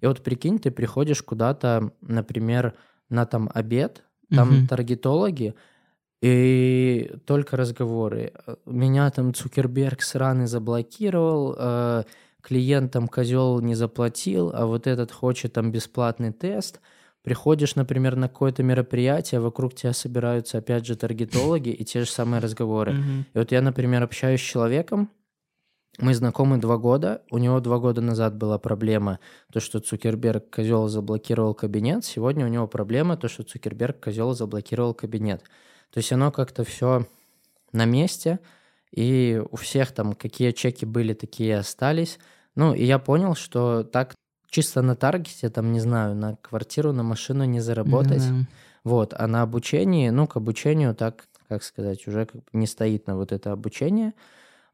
[0.00, 2.74] И вот прикинь, ты приходишь куда-то, например,
[3.10, 4.68] на там обед, там Мгм.
[4.68, 5.54] таргетологи,
[6.22, 8.32] и только разговоры.
[8.64, 12.04] Меня там Цукерберг сраный заблокировал, э,
[12.42, 16.80] клиентам козел не заплатил, а вот этот хочет там бесплатный тест.
[17.22, 22.40] Приходишь, например, на какое-то мероприятие, вокруг тебя собираются опять же таргетологи и те же самые
[22.40, 22.94] разговоры.
[23.32, 25.08] И вот я, например, общаюсь с человеком,
[25.98, 29.18] мы знакомы два года, у него два года назад была проблема,
[29.52, 34.94] то, что Цукерберг козел заблокировал кабинет, сегодня у него проблема, то, что Цукерберг козел заблокировал
[34.94, 35.42] кабинет.
[35.92, 37.06] То есть оно как-то все
[37.72, 38.40] на месте,
[38.92, 42.18] и у всех там какие чеки были, такие и остались.
[42.54, 44.14] Ну, и я понял, что так
[44.50, 48.28] чисто на таргете, там, не знаю, на квартиру, на машину не заработать.
[48.28, 48.46] Да.
[48.84, 53.32] Вот, а на обучении, ну, к обучению так, как сказать, уже не стоит на вот
[53.32, 54.12] это обучение.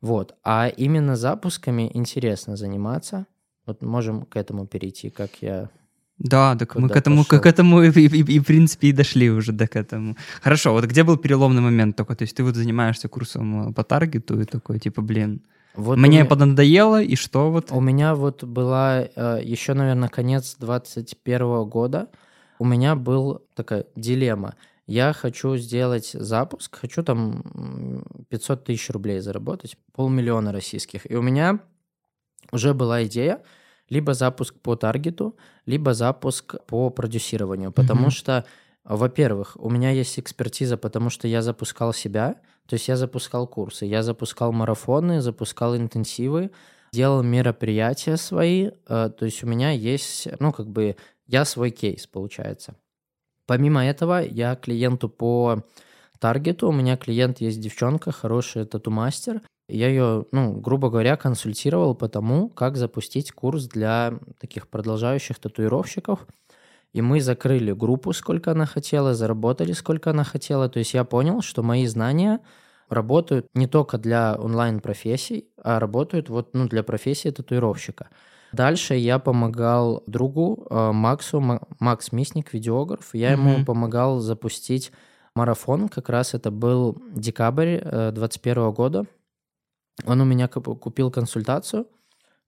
[0.01, 3.27] Вот, а именно запусками интересно заниматься.
[3.67, 5.71] Вот можем к этому перейти, как я...
[6.19, 9.53] Да, так мы к этому, к этому и, и- и, в принципе, и дошли уже
[9.53, 10.17] да, к этому.
[10.43, 12.15] Хорошо, вот где был переломный момент только?
[12.17, 15.41] То есть ты вот занимаешься курсом э, по таргету и такой, типа, блин,
[15.75, 17.71] Вот мне меня- поднадоело, и что вот?
[17.71, 22.09] У меня вот была э, еще, наверное, конец 21 года.
[22.59, 24.55] У меня был такая дилемма.
[24.89, 31.09] Я хочу сделать запуск, хочу там м, 500 тысяч рублей заработать, полмиллиона российских.
[31.09, 31.61] И у меня
[32.51, 33.39] уже была идея
[33.88, 37.72] либо запуск по таргету, либо запуск по продюсированию.
[37.72, 38.11] Потому Мгм.
[38.11, 38.44] что,
[38.85, 43.87] во-первых, у меня есть экспертиза, потому что я запускал себя, то есть я запускал курсы,
[43.87, 46.51] я запускал марафоны, запускал интенсивы,
[46.92, 50.96] делал мероприятия свои, э, то есть у меня есть, ну, как бы,
[51.27, 52.74] я свой кейс, получается.
[53.46, 55.62] Помимо этого, я клиенту по
[56.18, 62.09] таргету, у меня клиент есть девчонка, хорошая тату-мастер, я ее, ну, грубо говоря, консультировал по
[62.09, 66.27] тому, как запустить курс для таких продолжающих татуировщиков,
[66.95, 71.43] и мы закрыли группу, сколько она хотела, заработали, сколько она хотела, то есть я понял,
[71.43, 72.41] что мои знания
[72.89, 78.09] работают не только для онлайн-профессий, а работают вот, ну, для профессии татуировщика.
[78.53, 83.11] Дальше я помогал другу э, Максу, Ма- Макс Мисник, видеограф.
[83.13, 83.67] Я ему Мгм.
[83.67, 84.91] помогал запустить
[85.35, 85.89] марафон.
[85.91, 89.05] Как раз это был декабрь 2021 года.
[90.07, 91.87] Он у меня куп- купил консультацию,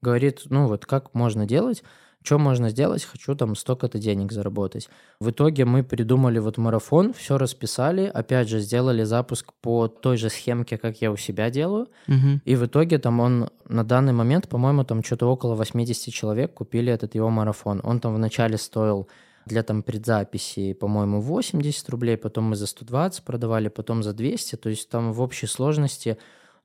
[0.03, 1.83] говорит, ну вот как можно делать,
[2.23, 4.91] что можно сделать, хочу там столько-то денег заработать.
[5.21, 10.29] В итоге мы придумали вот марафон, все расписали, опять же сделали запуск по той же
[10.29, 12.43] схемке, как я у себя делаю, Мгм.
[12.45, 16.93] и в итоге там он на данный момент, по-моему, там что-то около 80 человек купили
[16.93, 17.81] этот его марафон.
[17.85, 19.09] Он там вначале стоил
[19.47, 24.69] для там предзаписи, по-моему, 80 рублей, потом мы за 120 продавали, потом за 200, то
[24.69, 26.19] есть там в общей сложности,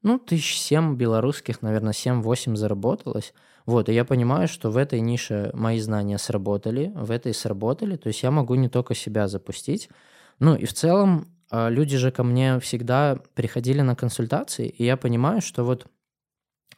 [0.05, 3.33] ну, тысяч семь белорусских, наверное, 7-8 заработалось.
[3.65, 8.09] Вот, и я понимаю, что в этой нише мои знания сработали, в этой сработали, то
[8.09, 9.89] есть я могу не только себя запустить.
[10.37, 14.95] Ну, и в целом а, люди же ко мне всегда приходили на консультации, и я
[14.95, 15.87] понимаю, что вот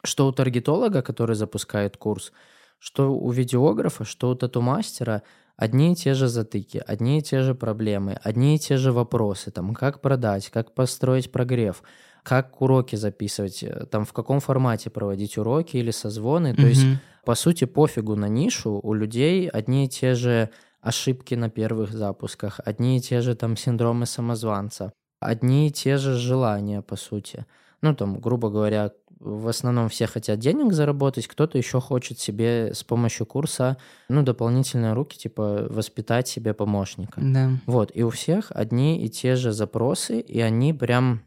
[0.06, 2.32] что у таргетолога, который запускает курс,
[2.80, 5.24] что у видеографа, что у тату-мастера
[5.58, 9.52] одни и те же затыки, одни и те же проблемы, одни и те же вопросы,
[9.52, 11.84] там, как продать, как построить прогрев,
[12.28, 16.54] как уроки записывать, э, там, в каком формате проводить уроки или созвоны.
[16.54, 16.86] То есть,
[17.24, 20.50] по сути, пофигу на нишу, у людей одни и те же
[20.82, 26.16] ошибки на первых запусках, одни и те же там синдромы самозванца, одни и те же
[26.18, 27.46] желания, по сути.
[27.82, 32.84] Ну, там, грубо говоря, в основном все хотят денег заработать, кто-то еще хочет себе с
[32.84, 33.78] помощью курса,
[34.10, 37.22] ну, дополнительные руки, типа, воспитать себе помощника.
[37.24, 37.52] Да.
[37.66, 41.22] Вот, и у всех одни и те же запросы, и они прям,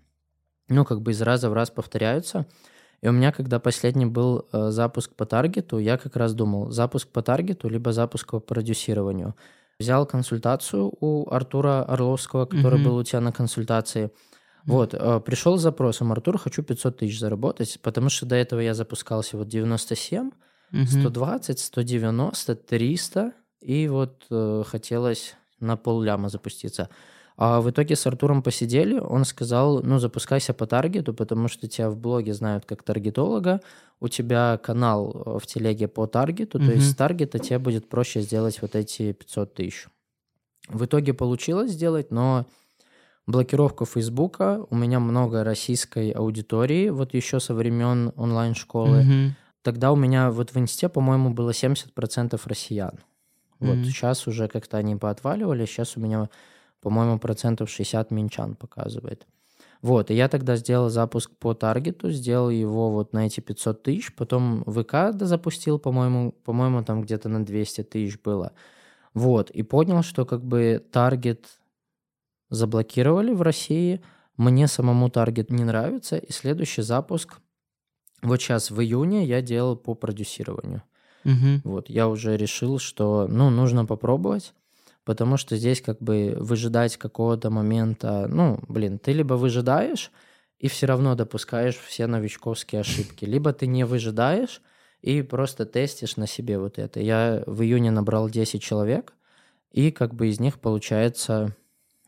[0.70, 2.46] ну, как бы из раза в раз повторяются.
[3.02, 7.08] И у меня, когда последний был э, запуск по таргету, я как раз думал, запуск
[7.08, 9.34] по таргету, либо запуск по продюсированию.
[9.78, 12.84] Взял консультацию у Артура Орловского, который Мгм.
[12.84, 14.10] был у тебя на консультации.
[14.66, 18.74] Вот, э, пришел с запросом, Артур, хочу 500 тысяч заработать, потому что до этого я
[18.74, 20.30] запускался вот 97,
[20.70, 20.86] Мгм.
[20.86, 26.88] 120, 190, 300, и вот э, хотелось на полляма запуститься.
[27.42, 31.88] А в итоге с Артуром посидели, он сказал, ну, запускайся по таргету, потому что тебя
[31.88, 33.62] в блоге знают как таргетолога,
[33.98, 36.74] у тебя канал э, в телеге по таргету, то Мгм.
[36.74, 39.86] есть с таргета тебе будет проще сделать вот эти 500 тысяч.
[40.68, 42.44] В итоге получилось сделать, но
[43.26, 49.34] блокировка Фейсбука, у меня много российской аудитории, вот еще со времен онлайн-школы, Мгм.
[49.62, 52.98] Тогда у меня вот в инсте, по-моему, было 70% россиян.
[53.58, 53.84] Вот Мгм.
[53.84, 56.30] сейчас уже как-то они поотваливали, сейчас у меня,
[56.80, 59.26] по-моему, процентов 60 минчан показывает.
[59.82, 64.14] Вот, и я тогда сделал запуск по таргету, сделал его вот на эти 500 тысяч,
[64.14, 68.52] потом ВК запустил, по-моему, по-моему, там где-то на 200 тысяч было.
[69.14, 71.46] Вот, и понял, что как бы таргет
[72.50, 74.02] заблокировали в России,
[74.36, 77.40] мне самому таргет не нравится, и следующий запуск
[78.22, 80.82] Вот сейчас в июне я делал по продюсированию.
[81.24, 81.60] Мгм.
[81.64, 84.54] Вот, я уже решил, что, ну, нужно попробовать,
[85.10, 90.12] потому что здесь как бы выжидать какого-то момента, ну, блин, ты либо выжидаешь
[90.60, 94.62] и все равно допускаешь все новичковские ошибки, либо ты не выжидаешь
[95.02, 97.00] и просто тестишь на себе вот это.
[97.00, 99.12] Я в июне набрал 10 человек,
[99.72, 101.56] и как бы из них получается,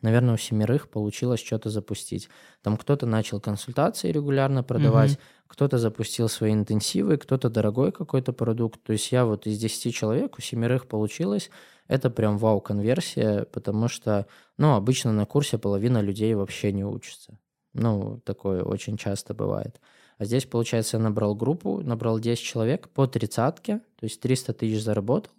[0.03, 2.29] наверное, у семерых получилось что-то запустить.
[2.61, 5.19] Там кто-то начал консультации регулярно продавать, Мгм.
[5.47, 8.83] кто-то запустил свои интенсивы, кто-то дорогой какой-то продукт.
[8.83, 11.49] То есть я вот из 10 человек, у семерых получилось.
[11.87, 14.25] Это прям вау-конверсия, потому что,
[14.57, 17.37] ну, обычно на курсе половина людей вообще не учится.
[17.73, 19.79] Ну, такое очень часто бывает.
[20.19, 24.81] А здесь, получается, я набрал группу, набрал 10 человек по тридцатке, то есть 300 тысяч
[24.83, 25.31] заработал.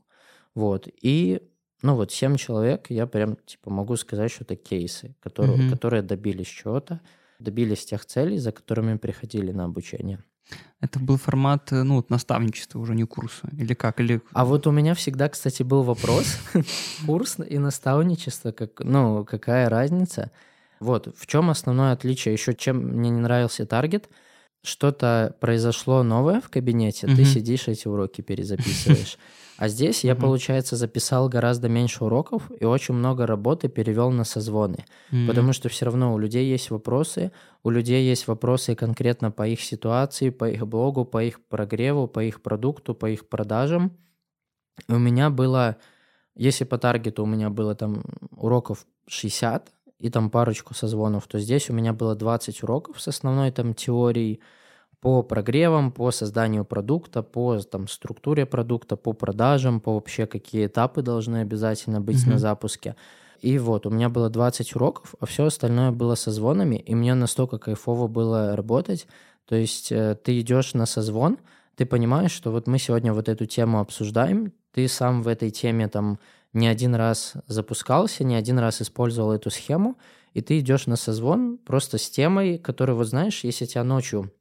[0.54, 0.88] Вот.
[1.00, 1.42] И,
[1.84, 5.70] ну, вот 7 человек, я прям, типа, могу сказать, что это кейсы, которые, Мгм.
[5.70, 7.00] которые добились чего-то,
[7.38, 10.18] добились тех целей, за которыми приходили на обучение.
[10.80, 13.48] Это был формат, э, ну, вот наставничества, уже не курса.
[13.52, 14.00] Или как?
[14.00, 14.20] Или...
[14.32, 16.38] А вот у меня всегда, кстати, был вопрос.
[17.06, 20.30] Курс и наставничество, как, ну, какая разница?
[20.80, 22.32] Вот, в чем основное отличие?
[22.32, 24.08] Еще чем мне не нравился таргет?
[24.64, 27.24] Что-то произошло новое в кабинете, ты Мгм.
[27.24, 29.18] сидишь, эти уроки перезаписываешь.
[29.56, 34.84] А здесь я, получается, записал гораздо меньше уроков и очень много работы перевел на созвоны.
[35.28, 37.30] Потому что все равно у людей есть вопросы,
[37.62, 42.24] у людей есть вопросы конкретно по их ситуации, по их блогу, по их прогреву, по
[42.24, 43.92] их продукту, по их продажам.
[44.88, 45.76] И у меня было,
[46.34, 48.02] если по таргету у меня было там
[48.36, 53.50] уроков 60 и там парочку созвонов, то здесь у меня было 20 уроков с основной
[53.50, 54.40] там теорией
[55.00, 61.02] по прогревам, по созданию продукта, по там структуре продукта, по продажам, по вообще какие этапы
[61.02, 62.32] должны обязательно быть Мгм.
[62.32, 62.96] на запуске.
[63.40, 67.58] И вот, у меня было 20 уроков, а все остальное было созвонами, и мне настолько
[67.58, 69.06] кайфово было работать.
[69.46, 71.36] То есть э, ты идешь на созвон,
[71.76, 75.88] ты понимаешь, что вот мы сегодня вот эту тему обсуждаем, ты сам в этой теме
[75.88, 76.18] там
[76.54, 79.98] не один раз запускался, не один раз использовал эту схему,
[80.32, 84.32] и ты идешь на созвон просто с темой, которая, вот знаешь, если тебя ночью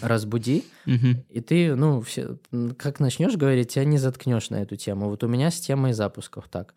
[0.00, 2.38] разбуди, и ты, ну, все,
[2.78, 5.08] как начнешь говорить, тебя не заткнешь на эту тему.
[5.08, 6.74] Вот у меня с темой запусков так.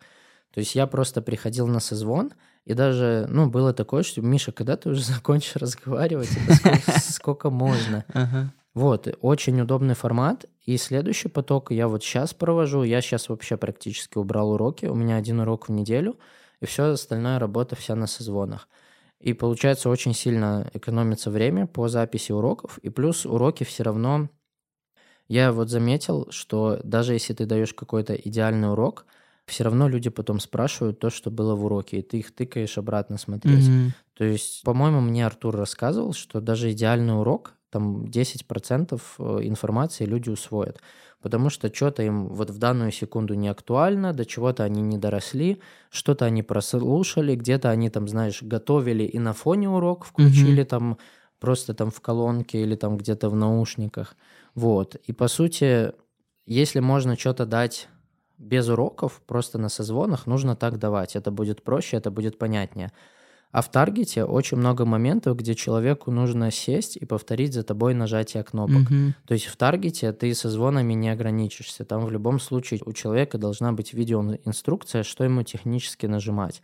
[0.52, 2.32] То есть я просто приходил на созвон,
[2.64, 8.04] и даже, ну, было такое, что, Миша, когда ты уже закончишь разговаривать, сколько, сколько можно?
[8.12, 8.52] Ага.
[8.74, 10.46] Вот, очень удобный формат.
[10.66, 12.82] И следующий поток я вот сейчас провожу.
[12.82, 14.86] Я сейчас вообще практически убрал уроки.
[14.86, 16.18] У меня один урок в неделю,
[16.60, 18.68] и все остальная работа вся на созвонах.
[19.20, 22.78] И получается очень сильно экономится время по записи уроков.
[22.78, 24.28] И плюс уроки все равно...
[25.28, 29.06] Я вот заметил, что даже если ты даешь какой-то идеальный урок,
[29.44, 33.18] все равно люди потом спрашивают то, что было в уроке, и ты их тыкаешь обратно
[33.18, 33.68] смотреть.
[33.68, 33.92] Мгм.
[34.14, 40.30] То есть, по-моему, мне Артур рассказывал, что даже идеальный урок, там 10% э, информации люди
[40.30, 40.80] усвоят.
[41.20, 45.60] Потому что что-то им вот в данную секунду не актуально, до чего-то они не доросли,
[45.90, 50.96] что-то они прослушали, где-то они там, знаешь, готовили и на фоне урок включили там
[51.38, 54.16] просто там в колонке или там где-то в наушниках.
[54.54, 54.94] Вот.
[55.08, 55.92] И по сути,
[56.46, 57.88] если можно что-то дать
[58.38, 61.16] без уроков, просто на созвонах, нужно так давать.
[61.16, 62.90] Это будет проще, это будет понятнее.
[63.56, 68.44] А в таргете очень много моментов, где человеку нужно сесть и повторить за тобой нажатие
[68.44, 68.90] кнопок.
[68.90, 69.14] Мгм.
[69.26, 71.86] То есть в таргете ты со звонами не ограничишься.
[71.86, 76.60] Там в любом случае у человека должна быть видеоинструкция, что ему технически нажимать.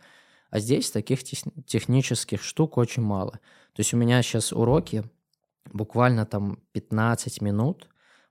[0.51, 3.31] А здесь таких тес- технических штук очень мало.
[3.31, 5.03] То есть у меня сейчас уроки
[5.71, 7.87] буквально там 15 минут,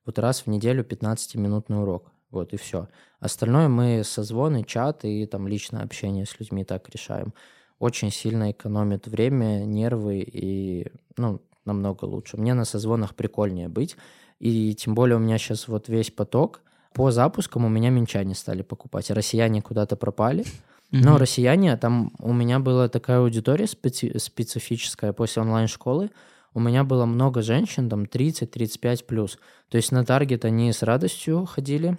[0.07, 2.13] вот раз в неделю 15-минутный урок.
[2.31, 2.89] Вот и все.
[3.19, 7.35] Остальное мы созвоны, чат и там личное общение с людьми так решаем.
[7.83, 12.37] Очень сильно экономит время, нервы и, ну, намного лучше.
[12.37, 13.97] Мне на созвонах прикольнее быть.
[14.39, 16.61] И тем более у меня сейчас вот весь поток.
[16.95, 19.11] По запускам у меня минчане стали покупать.
[19.11, 20.45] Россияне куда-то пропали.
[20.93, 21.17] Но Мгм.
[21.17, 26.11] россияне, там у меня была такая аудитория специ- специфическая после онлайн-школы.
[26.55, 29.39] У меня было много женщин, там 30-35 плюс.
[29.71, 31.99] То есть на таргет они с радостью ходили.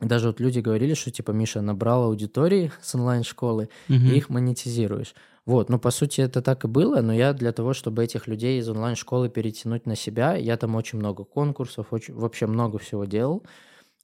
[0.00, 4.06] Даже вот люди говорили, что типа Миша набрал аудитории с онлайн-школы, Мгм.
[4.06, 5.14] и их монетизируешь.
[5.44, 8.60] Вот, ну, по сути, это так и было, но я для того, чтобы этих людей
[8.60, 13.44] из онлайн-школы перетянуть на себя, я там очень много конкурсов, очень, вообще много всего делал,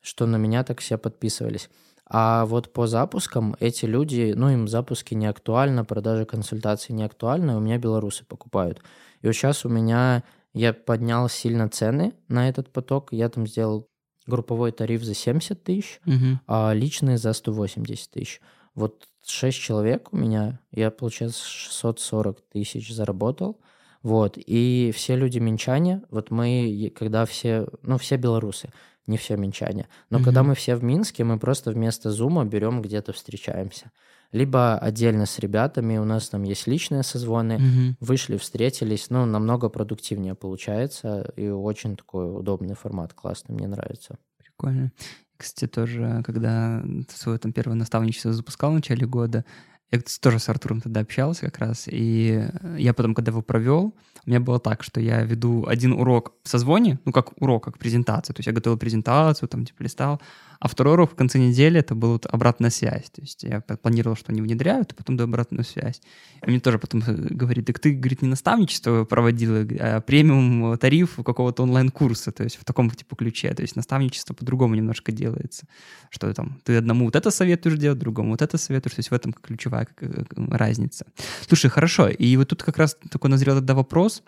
[0.02, 1.70] что на меня так все подписывались.
[2.06, 7.56] А вот по запускам эти люди, ну, им запуски не актуально, продажи консультаций не актуальны,
[7.56, 8.82] у меня белорусы покупают.
[9.22, 13.88] И вот сейчас у меня, я поднял сильно цены на этот поток, я там сделал
[14.26, 16.40] групповой тариф за 70 тысяч, Мгм.
[16.46, 18.40] а личные за 180 тысяч.
[18.74, 23.58] Вот 6 человек у меня, я, получается, 640 тысяч заработал.
[24.02, 28.68] Вот, и все люди минчане, вот мы, когда все, ну, все белорусы,
[29.06, 30.24] не все минчане, но Мгм.
[30.26, 33.90] когда мы все в Минске, мы просто вместо зума берем где-то встречаемся.
[34.32, 37.96] Либо отдельно с ребятами, у нас там есть личные созвоны, Мгм.
[38.00, 44.18] вышли, встретились, ну, намного продуктивнее получается, и очень такой удобный формат, классный, мне нравится.
[44.38, 44.92] Прикольно.
[45.36, 49.44] Кстати, тоже, когда свое там первое наставничество запускал в начале года,
[49.90, 53.94] я тоже с Артуром тогда общался как раз, и я потом, когда его провел,
[54.26, 57.78] у меня было так, что я веду один урок в созвоне, ну, как урок, как
[57.78, 60.20] презентация, то есть я готовил презентацию, там, типа, листал,
[60.64, 64.16] а второй урок в конце недели это была вот обратная связь, то есть я планировал,
[64.16, 66.00] что они внедряют, и потом даю обратную связь.
[66.42, 71.16] И мне тоже потом э, говорит, так ты, говорит, не наставничество проводил, а премиум тариф
[71.16, 75.66] какого-то онлайн-курса, то есть в таком типа ключе, то есть наставничество по-другому немножко делается,
[76.08, 79.14] что там ты одному вот это советуешь делать, другому вот это советуешь, то есть в
[79.14, 81.04] этом ключевая э, разница.
[81.46, 84.22] Слушай, хорошо, и вот тут как раз такой назрел тогда вопрос,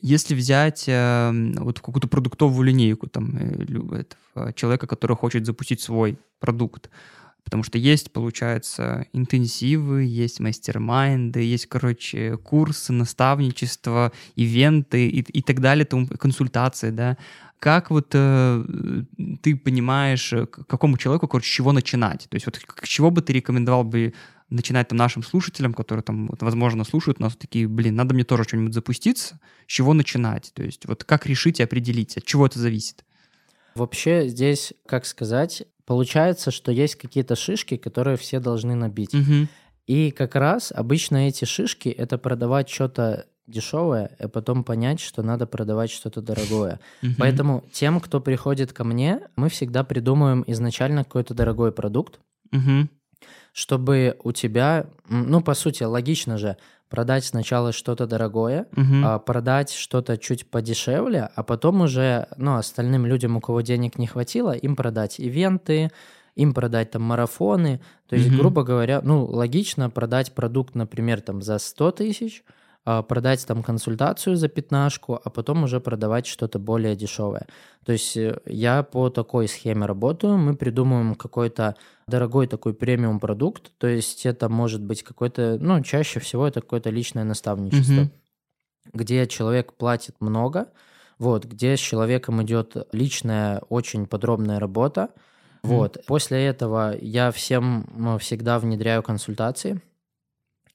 [0.00, 6.90] если взять э, вот какую-то продуктовую линейку там э, человека, который хочет запустить свой продукт,
[7.46, 15.60] потому что есть, получается, интенсивы, есть мастер-майнды, есть, короче, курсы, наставничество, ивенты и, и так
[15.60, 17.16] далее, тому, консультации, да.
[17.60, 18.64] Как вот э,
[19.42, 22.26] ты понимаешь, э, к какому человеку, короче, чего начинать?
[22.28, 24.12] То есть вот к чего бы ты рекомендовал бы
[24.50, 28.44] начинать там нашим слушателям, которые там, вот, возможно, слушают нас, такие, блин, надо мне тоже
[28.44, 30.52] что-нибудь запуститься, с чего начинать?
[30.54, 33.04] То есть вот как решить и определить, от чего это зависит?
[33.74, 39.12] Вообще здесь, как сказать, получается, что есть какие-то шишки, которые все должны набить.
[39.12, 39.48] Мгм.
[39.86, 45.46] И как раз обычно эти шишки— это продавать что-то дешевое, а потом понять, что надо
[45.46, 46.80] продавать что-то дорогое.
[47.02, 47.14] Мгм.
[47.18, 52.18] Поэтому тем, кто приходит ко мне, мы всегда придумываем изначально какой-то дорогой продукт,
[52.52, 52.88] Мгм.
[53.56, 56.58] Чтобы у тебя, ну, по сути, логично же,
[56.90, 59.02] продать сначала что-то дорогое, Мгм.
[59.02, 64.06] а продать что-то чуть подешевле, а потом уже, ну, остальным людям, у кого денег не
[64.06, 65.90] хватило, им продать ивенты,
[66.34, 67.80] им продать там марафоны.
[68.10, 68.36] То есть, Мгм.
[68.36, 72.44] грубо говоря, ну, логично продать продукт, например, там за 100 тысяч,
[73.02, 77.46] продать там консультацию за пятнашку, а потом уже продавать что-то более дешевое.
[77.84, 81.74] То есть э, я по такой схеме работаю, мы придумываем какой-то
[82.06, 86.90] дорогой такой премиум продукт, то есть это может быть какой-то, ну, чаще всего это какое-то
[86.90, 88.10] личное наставничество Мгм.
[88.92, 90.68] где человек платит много,
[91.18, 95.10] вот, где с человеком идет личная, очень подробная работа.
[95.62, 95.74] Мгм.
[95.74, 95.98] Вот.
[96.06, 99.80] После этого я всем всегда внедряю консультации.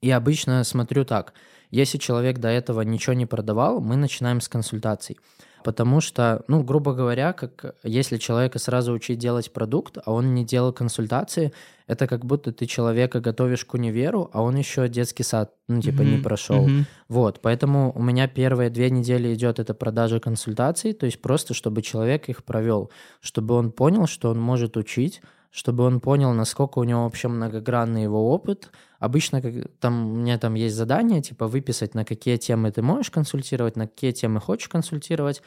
[0.01, 1.33] И обычно смотрю так.
[1.71, 5.17] Если человек до этого ничего не продавал, мы начинаем с консультаций.
[5.63, 10.43] Потому что, ну, грубо говоря, как если человека сразу учить делать продукт, а он не
[10.43, 11.53] делал консультации,
[11.85, 16.01] это как будто ты человека готовишь к универу, а он еще детский сад, ну, типа,
[16.01, 16.23] не Мгм.
[16.23, 16.67] прошел.
[16.67, 16.85] Мгм.
[17.09, 21.81] Вот, поэтому у меня первые две недели идет это продажа консультаций, то есть просто, чтобы
[21.83, 26.83] человек их провел, чтобы он понял, что он может учить, чтобы он понял, насколько у
[26.85, 28.71] него вообще многогранный его опыт.
[29.01, 33.09] Обычно как, там, у меня там есть задание, типа выписать, на какие темы ты можешь
[33.09, 35.41] консультировать, на какие темы хочешь консультировать,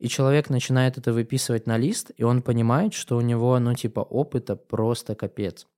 [0.00, 4.00] и человек начинает это выписывать на лист, и он понимает, что у него, ну, типа,
[4.00, 5.68] опыта просто капец.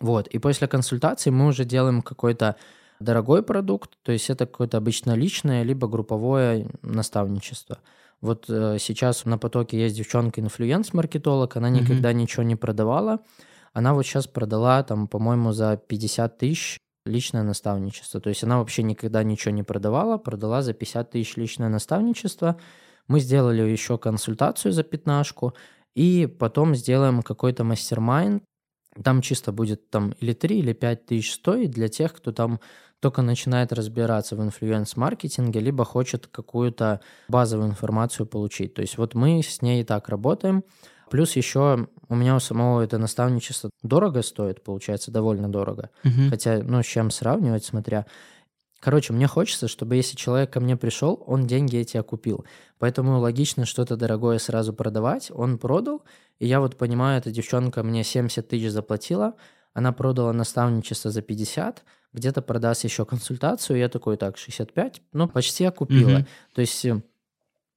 [0.00, 2.56] Вот, и после консультации мы уже делаем какой-то
[2.98, 7.78] дорогой продукт, то есть это какое-то обычно личное, либо групповое наставничество.
[8.20, 13.20] Вот э, сейчас на потоке есть девчонка-инфлюенс-маркетолог, она никогда ничего не продавала,
[13.72, 18.20] она вот сейчас продала там, по-моему, за 50 тысяч личное наставничество.
[18.20, 22.58] То есть она вообще никогда ничего не продавала, продала за 50 тысяч личное наставничество.
[23.06, 25.54] Мы сделали еще консультацию за пятнашку,
[25.94, 28.44] и потом сделаем какой-то мастер-майнд.
[29.02, 32.60] Там чисто будет там или 3, или 5 тысяч стоит для тех, кто там
[33.00, 38.74] только начинает разбираться в инфлюенс-маркетинге, либо хочет какую-то базовую информацию получить.
[38.74, 40.64] То есть вот мы с ней и так работаем.
[41.10, 45.90] Плюс еще у меня у самого это наставничество дорого стоит, получается, довольно дорого.
[46.04, 46.30] Мгм.
[46.30, 48.06] Хотя, ну, с чем сравнивать, смотря.
[48.80, 52.44] Короче, мне хочется, чтобы если человек ко мне пришел, он деньги эти окупил.
[52.78, 55.32] Поэтому логично что-то дорогое сразу продавать.
[55.34, 56.02] Он продал,
[56.38, 59.34] и я вот понимаю, эта девчонка мне 70 тысяч заплатила,
[59.74, 65.64] она продала наставничество за 50, где-то продаст еще консультацию, я такой, так, 65, ну, почти
[65.64, 66.18] окупила.
[66.18, 66.26] Мгм.
[66.54, 67.02] То есть э,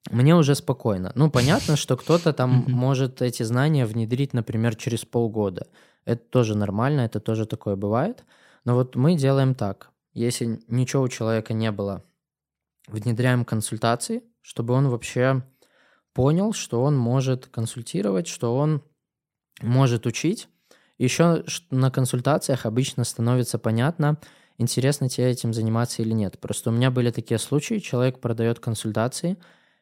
[0.10, 1.12] мне уже спокойно.
[1.16, 5.68] Ну, понятно, что кто-то там может эти знания внедрить, например, через полгода.
[6.06, 8.24] Это тоже нормально, это тоже такое бывает.
[8.66, 9.91] Но вот мы делаем так.
[10.14, 12.04] Если ничего у человека не было,
[12.88, 15.43] внедряем консультации, чтобы он вообще
[16.14, 18.84] понял, что он может консультировать, что он
[19.62, 20.49] может учить.
[20.97, 24.20] Еще на консультациях обычно становится понятно,
[24.58, 26.39] интересно тебе этим заниматься или нет.
[26.39, 29.38] Просто у меня были такие случаи, человек продает консультации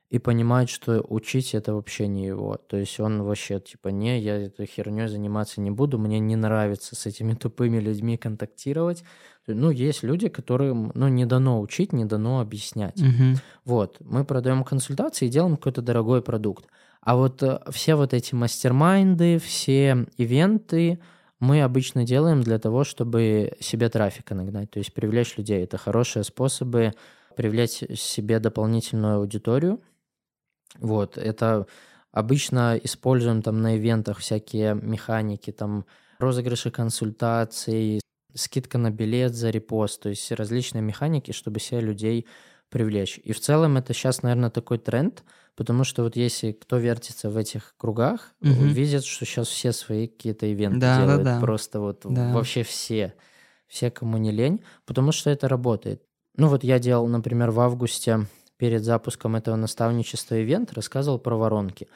[0.09, 2.57] и понимает, что учить это вообще не его.
[2.57, 6.95] То есть он вообще типа, не, я этой херней заниматься не буду, мне не нравится
[6.95, 9.03] с этими тупыми людьми контактировать.
[9.45, 13.01] Ну, есть люди, которым ну, не дано учить, не дано объяснять.
[13.01, 13.35] Мгм.
[13.65, 16.65] Вот, мы продаем консультации и делаем какой-то дорогой продукт.
[17.01, 20.99] А вот э, все вот эти мастер-майнды, все ивенты
[21.39, 25.63] мы обычно делаем для того, чтобы себе трафика нагнать, то есть привлечь людей.
[25.63, 26.93] Это хорошие способы
[27.35, 29.79] привлечь себе дополнительную аудиторию.
[30.77, 31.65] Вот, это
[32.11, 35.85] обычно используем там на ивентах всякие механики, там
[36.19, 38.01] розыгрыши консультаций,
[38.33, 42.27] скидка на билет за репост, то есть различные механики, чтобы себе людей
[42.69, 43.19] привлечь.
[43.23, 45.23] И в целом это сейчас, наверное, такой тренд,
[45.55, 48.67] потому что вот если кто вертится в этих кругах, Мгм.
[48.73, 51.39] видят, что сейчас все свои какие-то ивенты Да, да, делают, да.
[51.39, 52.33] просто вот Да.
[52.33, 53.15] вообще все,
[53.67, 56.03] все, кому не лень, потому что это работает.
[56.37, 58.27] Ну вот я делал, например, в августе
[58.59, 61.87] перед запуском этого наставничества ивент, рассказывал про воронки.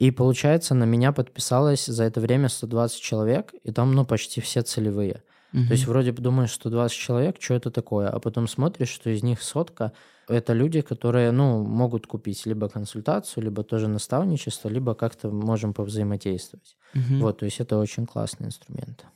[0.00, 4.62] И получается, на меня подписалось за это время 120 человек, и там, ну, почти все
[4.62, 5.22] целевые.
[5.52, 9.08] То есть вроде бы думаешь, что 20 человек, что это такое, а потом смотришь, что
[9.08, 9.92] из них сотка–
[10.28, 16.76] это люди, которые, ну, могут купить либо консультацию, либо тоже наставничество, либо как-то можем повзаимодействовать.
[16.92, 17.20] Мгм.
[17.20, 19.06] Вот, то есть это очень классный инструмент.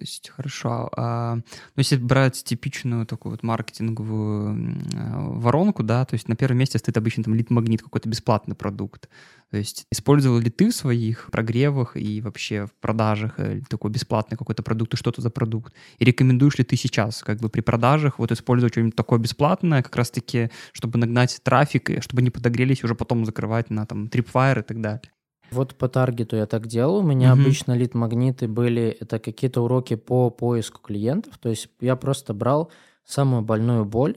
[0.00, 0.88] То есть, хорошо.
[0.96, 1.42] А, ну,
[1.76, 6.96] если брать типичную такую вот маркетинговую а, воронку, да, то есть на первом месте стоит
[6.96, 9.10] обычно там лид-магнит, какой-то бесплатный продукт.
[9.50, 14.38] То есть использовал ли ты в своих прогревах и вообще в продажах э, такой бесплатный
[14.38, 15.74] какой-то продукт и что это за продукт?
[15.98, 19.94] И рекомендуешь ли ты сейчас как бы при продажах вот использовать что-нибудь такое бесплатное, как
[19.96, 24.62] раз-таки, чтобы нагнать трафик, и чтобы они подогрелись, уже потом закрывать на там Tripwire и
[24.62, 25.02] так далее?
[25.50, 26.98] Вот по таргету я так делал.
[26.98, 27.42] У меня Мгм.
[27.42, 31.38] обычно лид-магниты были, это какие-то уроки по поиску клиентов.
[31.38, 32.70] То есть я просто брал
[33.04, 34.16] самую больную боль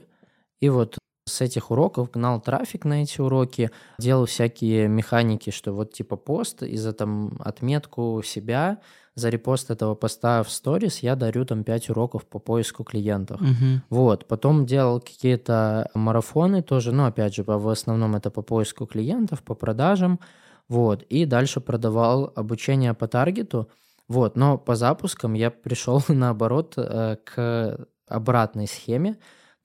[0.60, 5.92] и вот с этих уроков гнал трафик на эти уроки, делал всякие механики, что вот
[5.92, 8.78] типа пост и за там отметку себя,
[9.14, 13.40] за репост этого поста в сторис я дарю там 5 уроков по поиску клиентов.
[13.40, 13.82] Мгм.
[13.88, 19.42] Вот, потом делал какие-то марафоны тоже, ну, опять же, в основном это по поиску клиентов,
[19.42, 20.20] по продажам,
[20.68, 23.70] вот, и дальше продавал обучение по таргету,
[24.08, 29.14] вот, но по запускам я пришел, наоборот, э, к обратной схеме,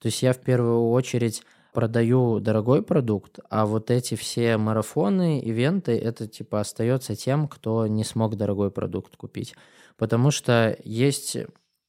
[0.00, 1.42] то есть я в первую очередь
[1.72, 8.04] продаю дорогой продукт, а вот эти все марафоны, ивенты, это типа остается тем, кто не
[8.04, 9.54] смог дорогой продукт купить.
[9.96, 11.36] Потому что есть,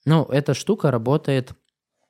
[0.06, 1.54] ну, эта штука работает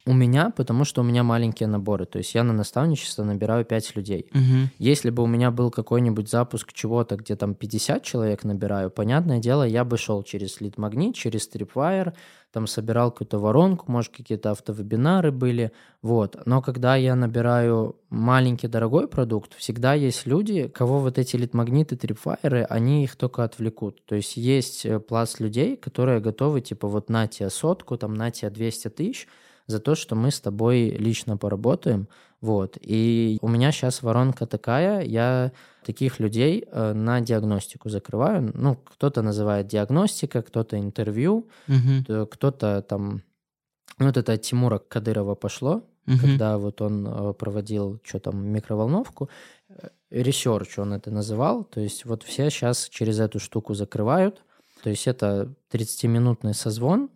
[0.05, 2.05] у меня, потому что у меня маленькие наборы.
[2.05, 4.29] То есть я на наставничество набираю 5 людей.
[4.33, 4.69] Мгм.
[4.79, 9.63] Если бы у меня был какой-нибудь запуск чего-то, где там 50 человек набираю, понятное дело,
[9.63, 12.13] я бы шел через лид-магнит, через Tripwire,
[12.51, 15.71] там собирал какую-то воронку, может, какие-то автовебинары были,
[16.01, 16.35] вот.
[16.45, 22.65] Но когда я набираю маленький дорогой продукт, всегда есть люди, кого вот эти лид-магниты, Tripwire,
[22.65, 24.03] они их только отвлекут.
[24.05, 28.31] То есть есть э, пласт людей, которые готовы, типа, вот на тебе сотку, там, на
[28.31, 29.27] тебе 200 тысяч,
[29.67, 32.07] за то, что мы с тобой лично поработаем.
[32.41, 32.77] Вот.
[32.81, 35.51] И у меня сейчас воронка такая, я
[35.85, 38.51] таких людей э, на диагностику закрываю.
[38.55, 41.47] Ну, кто-то называет диагностика, кто-то интервью,
[42.07, 43.21] то кто-то там...
[43.99, 46.19] Ну, вот это от Тимура Кадырова пошло, Мгм.
[46.19, 49.29] когда вот он э, проводил что там, микроволновку.
[50.09, 51.63] Ресерч он это называл.
[51.63, 54.41] То есть вот все сейчас через эту штуку закрывают.
[54.83, 57.09] То есть это 30-минутный созвон.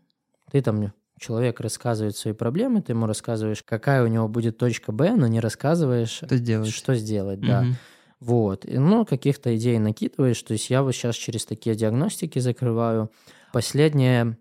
[0.51, 5.16] Ты там человек рассказывает свои проблемы, ты ему рассказываешь, какая у него будет точка Б,
[5.16, 6.74] но не рассказываешь, Что сделать?
[6.74, 7.61] что сделать, да.
[7.61, 7.80] Мгм.
[8.20, 8.66] Вот.
[8.66, 10.41] И, ну, каких-то идей накидываешь.
[10.41, 13.11] То есть я вот сейчас через такие диагностики закрываю.
[13.51, 14.38] Последнее,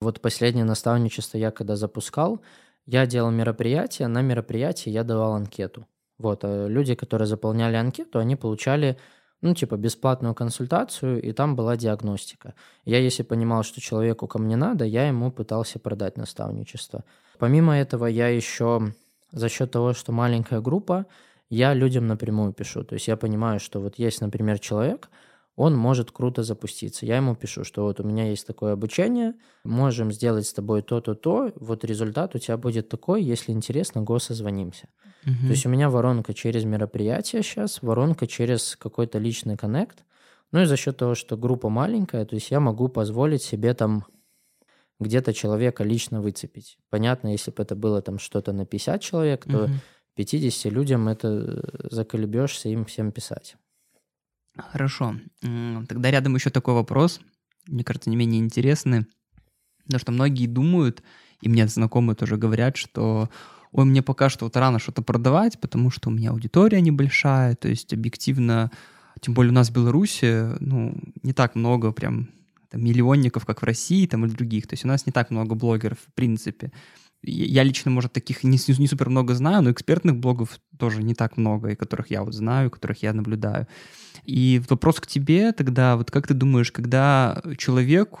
[0.00, 2.42] вот последнее наставничество я когда запускал,
[2.86, 5.86] я делал мероприятие, на мероприятии я давал анкету.
[6.18, 8.98] Вот, а люди, которые заполняли анкету, они получали,
[9.44, 12.54] ну, типа, бесплатную консультацию, и там была диагностика.
[12.86, 17.04] Я, если понимал, что человеку ко мне надо, я ему пытался продать наставничество.
[17.38, 18.94] Помимо этого, я еще
[19.32, 21.04] за счет того, что маленькая группа,
[21.50, 22.84] я людям напрямую пишу.
[22.84, 25.10] То есть я понимаю, что вот есть, например, человек,
[25.56, 27.06] он может круто запуститься.
[27.06, 29.34] Я ему пишу, что вот у меня есть такое обучение,
[29.64, 34.18] можем сделать с тобой то-то, то, вот результат у тебя будет такой, если интересно, го
[34.18, 34.88] созвонимся.
[35.26, 35.46] Мгм.
[35.46, 40.04] То есть у меня воронка через мероприятие сейчас, воронка через какой-то личный коннект.
[40.52, 44.06] Ну и за счет того, что группа маленькая, то есть я могу позволить себе там
[45.00, 46.78] где-то человека лично выцепить.
[46.90, 49.80] Понятно, если бы это было там что-то на 50 человек, то Мгм.
[50.14, 53.56] 50 людям это заколебешься им всем писать.
[54.56, 55.16] Хорошо.
[55.40, 57.20] Тогда рядом еще такой вопрос,
[57.66, 59.06] мне кажется, не менее интересный.
[59.84, 61.02] Потому что многие думают,
[61.40, 63.28] и мне знакомые тоже говорят, что
[63.72, 67.68] ой, мне пока что вот рано что-то продавать, потому что у меня аудитория небольшая, то
[67.68, 68.70] есть объективно,
[69.20, 72.28] тем более у нас в Беларуси, ну, не так много прям
[72.70, 75.54] там, миллионников, как в России там, или других, то есть у нас не так много
[75.54, 76.72] блогеров в принципе.
[77.26, 81.36] Я лично, может, таких не, не супер много знаю, но экспертных блогов тоже не так
[81.36, 83.66] много, и которых я вот знаю, которых я наблюдаю.
[84.24, 88.20] И вопрос к тебе тогда, вот как ты думаешь, когда человек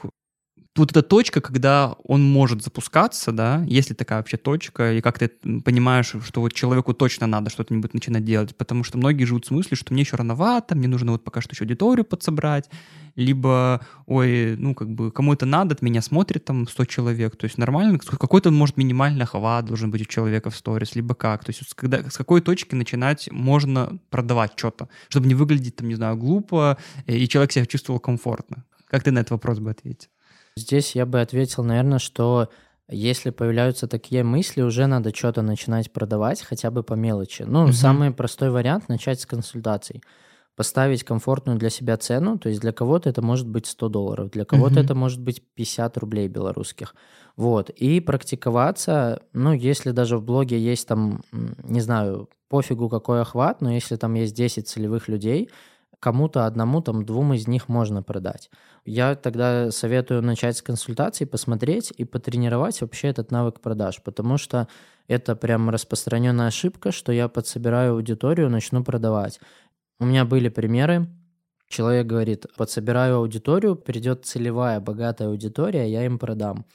[0.76, 5.28] вот эта точка, когда он может запускаться, да, если такая вообще точка, и как ты
[5.28, 9.76] понимаешь, что вот человеку точно надо что-нибудь начинать делать, потому что многие живут с мыслью,
[9.76, 12.68] что мне еще рановато, мне нужно вот пока что еще аудиторию подсобрать,
[13.16, 17.44] либо, ой, ну, как бы, кому это надо, от меня смотрит там 100 человек, то
[17.44, 21.50] есть нормально, какой-то, может, минимальный охват должен быть у человека в сторис, либо как, то
[21.50, 26.16] есть когда, с какой точки начинать можно продавать что-то, чтобы не выглядеть, там, не знаю,
[26.16, 28.64] глупо, и человек себя чувствовал комфортно.
[28.86, 30.08] Как ты на этот вопрос бы ответил?
[30.56, 32.48] Здесь я бы ответил, наверное, что
[32.88, 37.42] если появляются такие мысли, уже надо что-то начинать продавать, хотя бы по мелочи.
[37.42, 37.72] Ну, угу.
[37.72, 40.02] самый простой вариант начать с консультаций.
[40.56, 44.44] Поставить комфортную для себя цену, то есть для кого-то это может быть 100 долларов, для
[44.44, 44.80] кого-то угу.
[44.80, 46.94] это может быть 50 рублей белорусских.
[47.36, 53.60] Вот, и практиковаться, ну, если даже в блоге есть там, не знаю, пофигу какой охват,
[53.60, 55.50] но если там есть 10 целевых людей,
[56.04, 58.50] кому-то одному, там, двум из них можно продать.
[58.84, 64.68] Я тогда советую начать с консультаций, посмотреть и потренировать вообще этот навык продаж, потому что
[65.08, 69.40] это прям распространенная ошибка, что я подсобираю аудиторию, начну продавать.
[70.00, 71.08] У меня были примеры,
[71.68, 76.66] человек говорит, подсобираю аудиторию, придет целевая, богатая аудитория, я им продам.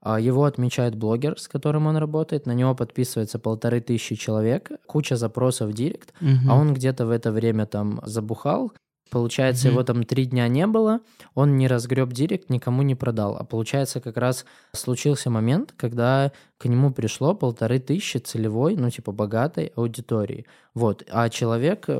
[0.00, 5.16] А его отмечает блогер, с которым он работает, на него подписывается полторы тысячи человек, куча
[5.16, 6.50] запросов в директ, угу.
[6.50, 8.72] а он где-то в это время там забухал,
[9.12, 9.72] Получается, mm-hmm.
[9.72, 11.00] его там три дня не было,
[11.34, 13.36] он не разгреб директ, никому не продал.
[13.36, 19.12] А получается, как раз случился момент, когда к нему пришло полторы тысячи целевой, ну, типа,
[19.12, 20.46] богатой аудитории.
[20.72, 21.04] Вот.
[21.10, 21.90] А человек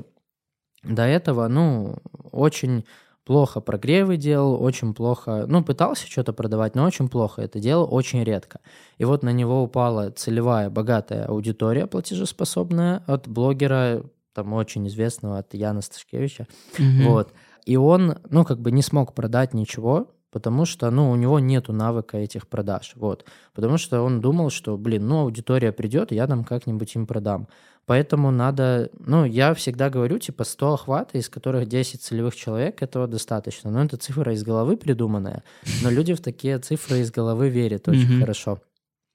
[0.83, 1.97] до этого, ну,
[2.31, 2.85] очень
[3.25, 8.25] плохо прогревы делал, очень плохо, ну, пытался что-то продавать, но очень плохо это делал, очень
[8.25, 8.61] редко.
[8.99, 14.03] И вот на него упала целевая богатая аудитория платежеспособная от блогера,
[14.35, 16.47] там очень известного, от Яна Сташкевича,
[16.79, 17.09] mm-hmm.
[17.09, 17.33] вот.
[17.65, 21.73] И он, ну, как бы не смог продать ничего, потому что, ну, у него нету
[21.73, 23.25] навыка этих продаж, вот.
[23.55, 27.47] Потому что он думал, что, блин, ну, аудитория придет, я там как-нибудь им продам.
[27.87, 33.09] Поэтому надо, ну, я всегда говорю, типа, 100 охвата, из которых 10 целевых человек, этого
[33.09, 33.71] достаточно.
[33.71, 35.43] Но это цифра из головы придуманная,
[35.83, 38.61] но люди в такие цифры из головы верят очень хорошо.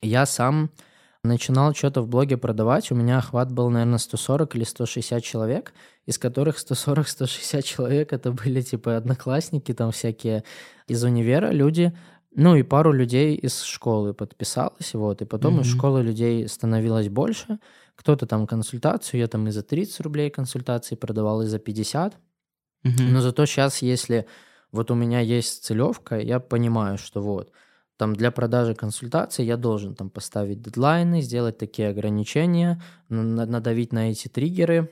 [0.01, 0.69] Я сам
[1.23, 5.73] начинал что-то в блоге продавать, у меня охват был, наверное, 140 или 160 человек,
[6.05, 10.43] из которых 140-160 человек это были типа одноклассники, там всякие
[10.87, 11.93] из универа люди,
[12.35, 15.61] ну и пару людей из школы подписалось, вот, и потом mm-hmm.
[15.61, 17.59] из школы людей становилось больше,
[17.97, 22.13] кто-то там консультацию, я там и за 30 рублей консультации продавал, и за 50.
[22.13, 22.91] Mm-hmm.
[23.09, 24.27] Но зато сейчас, если
[24.71, 27.51] вот у меня есть целевка, я понимаю, что вот,
[27.97, 34.27] там для продажи консультаций я должен там поставить дедлайны, сделать такие ограничения, надавить на эти
[34.27, 34.91] триггеры,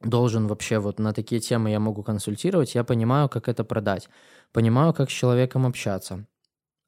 [0.00, 4.08] должен вообще вот на такие темы я могу консультировать, я понимаю, как это продать,
[4.52, 6.26] понимаю, как с человеком общаться,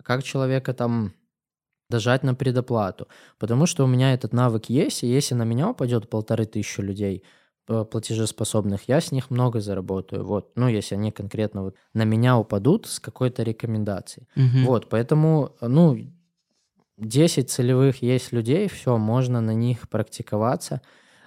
[0.04, 1.12] как человека там
[1.90, 3.08] дожать на предоплату.
[3.38, 7.22] Потому что у меня этот навык есть, и если на меня упадет полторы тысячи людей
[7.68, 10.24] э, платежеспособных, я с них много заработаю.
[10.24, 14.26] Вот, ну, если они конкретно вот на меня упадут с какой-то рекомендацией.
[14.36, 14.66] Угу.
[14.66, 15.98] Вот, поэтому, ну,
[16.98, 20.80] 10 целевых есть людей, все, можно на них практиковаться.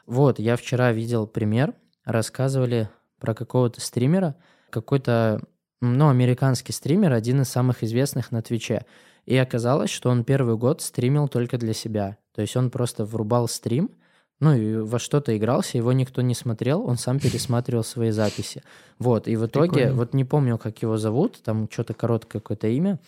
[0.06, 1.74] Вот, я вчера видел пример,
[2.06, 2.90] рассказывали
[3.20, 4.36] про какого-то стримера,
[4.70, 5.42] какой-то,
[5.82, 8.86] ну, американский стример, один из самых известных на Твиче.
[9.28, 12.18] И оказалось, что он первый год стримил только для себя.
[12.34, 13.92] То есть он просто врубал стрим,
[14.40, 18.64] ну и во что-то игрался, его никто не смотрел, он сам пересматривал свои записи.
[19.00, 19.96] Вот, и в итоге, Прикольно.
[19.96, 23.00] вот не помню, как его зовут, там что-то короткое какое-то имя,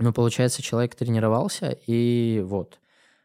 [0.00, 2.80] но получается, человек тренировался, и вот.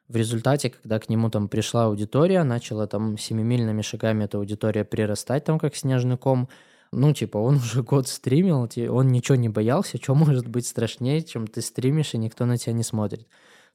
[0.07, 5.45] В результате, когда к нему там пришла аудитория, начала там семимильными шагами эта аудитория прирастать
[5.45, 6.49] там как снежный ком,
[6.93, 11.47] ну, типа, он уже год стримил, он ничего не боялся, что может быть страшнее, чем
[11.47, 13.27] ты стримишь, и никто на тебя не смотрит.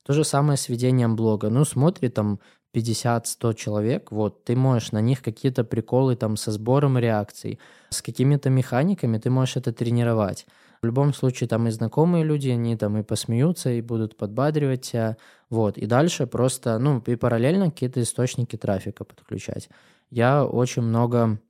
[0.04, 1.50] То же самое с ведением блога.
[1.50, 2.40] Ну, смотри, там
[2.74, 7.58] 50-100 человек, вот, ты можешь на них какие-то приколы там со сбором реакций,
[7.90, 10.46] с какими-то механиками, ты можешь это тренировать.
[10.80, 15.16] В любом случае, там и знакомые люди, они там и посмеются, и будут подбадривать тебя,
[15.50, 15.76] вот.
[15.76, 19.68] И дальше просто, ну, и параллельно какие-то источники трафика подключать.
[20.10, 21.40] Я очень много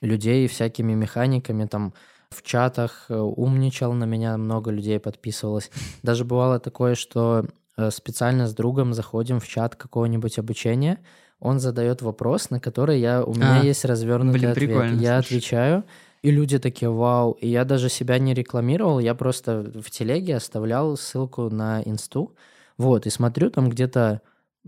[0.00, 1.92] людей всякими механиками там
[2.30, 5.70] в чатах э, умничал на меня, много людей подписывалось.
[6.02, 10.98] Даже бывало такое, что э, специально с другом заходим в чат какого-нибудь обучения,
[11.40, 14.70] он задает вопрос, на который я, у меня А, есть развернутый блин, ответ.
[14.70, 15.18] Я слушай.
[15.18, 15.84] отвечаю,
[16.22, 17.32] и люди такие, вау.
[17.32, 22.34] И я даже себя не рекламировал, я просто в телеге оставлял ссылку на инсту.
[22.76, 24.20] Вот, и смотрю, там где-то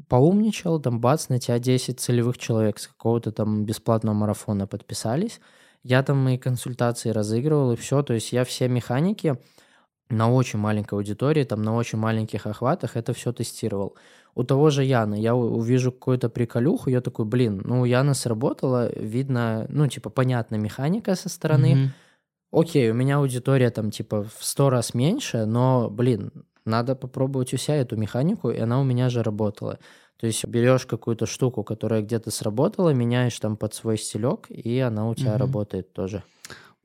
[0.09, 5.41] поумничал, там бац, на тебя 10 целевых человек с какого-то там бесплатного марафона подписались.
[5.83, 8.03] Я там мои консультации разыгрывал, и все.
[8.03, 9.37] То есть я все механики
[10.09, 13.97] на очень маленькой аудитории, там на очень маленьких охватах это все тестировал.
[14.35, 19.67] У того же Яна я увижу какую-то приколюху, я такой, блин, ну Яна сработало, видно,
[19.69, 21.93] ну типа понятна механика со стороны, Мгм.
[22.51, 26.31] окей, у меня аудитория там типа в сто раз меньше, но, блин,
[26.65, 29.79] надо попробовать у себя эту механику, и она у меня же работала.
[30.19, 35.09] То есть берешь какую-то штуку, которая где-то сработала, меняешь там под свой стилек, и она
[35.09, 35.41] у тебя Мгм.
[35.41, 36.23] работает тоже.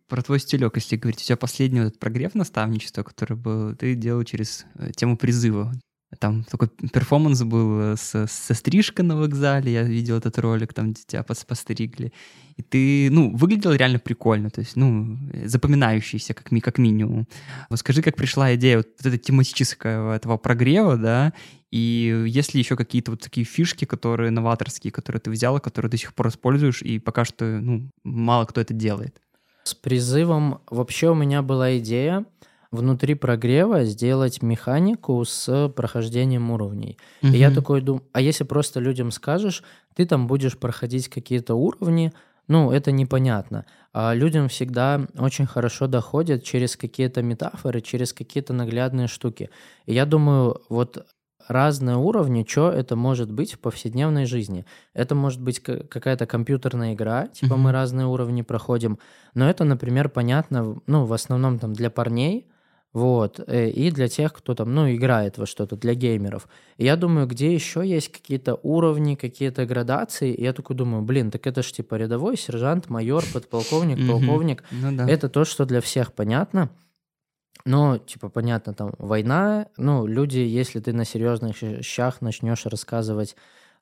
[0.08, 3.94] Про твой стилек, если говорить, у тебя последний вот этот прогрев наставничества, который был, ты
[3.94, 5.74] делал через э, тему призыва.
[6.20, 10.93] Там такой перформанс был э, с, со стрижкой на вокзале, я видел этот ролик, там
[10.93, 12.14] тебя пос- постригли.
[12.55, 17.28] И ты, ну, выглядел реально прикольно, то есть, ну, э, запоминающийся как, ми, как минимум.
[17.70, 21.34] Вот скажи, как пришла идея вот этой тематического этого прогрева, да,
[21.72, 25.89] и есть ли еще какие-то вот такие фишки, которые новаторские, которые ты взял, и которые
[25.91, 29.22] до сих пор используешь, и пока что, ну, мало кто это делает.
[29.64, 32.26] С призывом вообще у меня была идея
[32.72, 36.97] внутри прогрева сделать механику с прохождением уровней.
[37.22, 39.63] И я такой думаю, а если просто людям скажешь,
[39.95, 42.11] ты там будешь проходить какие-то уровни,
[42.47, 43.65] ну, это непонятно.
[43.93, 49.49] А людям всегда очень хорошо доходит через какие-то метафоры, через какие-то наглядные штуки.
[49.86, 51.05] И я думаю, вот
[51.47, 54.65] разные уровни, что это может быть в повседневной жизни.
[54.93, 57.63] Это может быть ка- какая-то компьютерная игра, типа Мгм.
[57.63, 58.99] мы разные уровни проходим,
[59.34, 62.47] но это, например, понятно, ну, в основном там для парней,
[62.94, 66.48] вот, э, и для тех, кто там, ну, играет во что-то, для геймеров.
[66.78, 71.30] И я думаю, где еще есть какие-то уровни, какие-то градации, и я такой думаю, блин,
[71.30, 74.64] так это ж типа рядовой, сержант, майор, подполковник, полковник.
[74.72, 75.08] Ну да.
[75.08, 76.70] Это то, что для всех понятно.
[77.66, 83.36] Но, типа, понятно, там война, ну, люди, если ты на серьезных щах начнешь рассказывать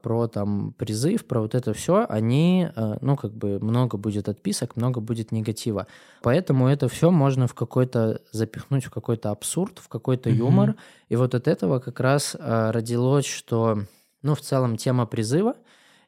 [0.06, 4.76] про там призыв, про вот это все, они, э, ну, как бы много будет отписок,
[4.76, 5.88] много будет негатива.
[6.22, 10.76] Поэтому это все можно в какой-то запихнуть в какой-то абсурд, в какой-то юмор.
[11.10, 13.80] И вот от этого как раз э, родилось, что,
[14.22, 15.56] ну, в целом тема призыва.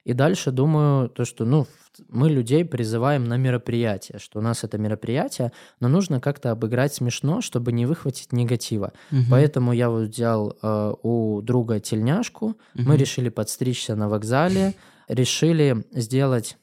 [0.08, 1.68] И дальше думаю, то, что, ну,
[2.08, 5.52] мы людей призываем на мероприятие, что у нас это мероприятие,
[5.82, 8.94] но нужно как-то обыграть смешно, чтобы не выхватить негатива.
[9.12, 9.26] Мгм.
[9.30, 12.96] Поэтому я вот взял э, у друга тельняшку, мы Мгм.
[12.96, 14.76] решили подстричься на вокзале,
[15.10, 16.58] решили сделать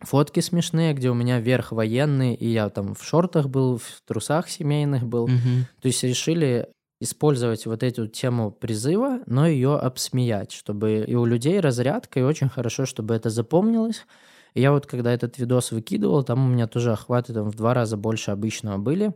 [0.00, 4.48] фотки смешные, где у меня верх военный, и я там в шортах был, в трусах
[4.48, 5.28] семейных был.
[5.28, 5.66] Мгм.
[5.82, 6.68] То есть решили
[7.04, 12.48] использовать вот эту тему призыва, но ее обсмеять, чтобы и у людей разрядка, и очень
[12.48, 14.04] хорошо, чтобы это запомнилось.
[14.54, 17.74] И я вот когда этот видос выкидывал, там у меня тоже охваты там в два
[17.74, 19.14] раза больше обычного были.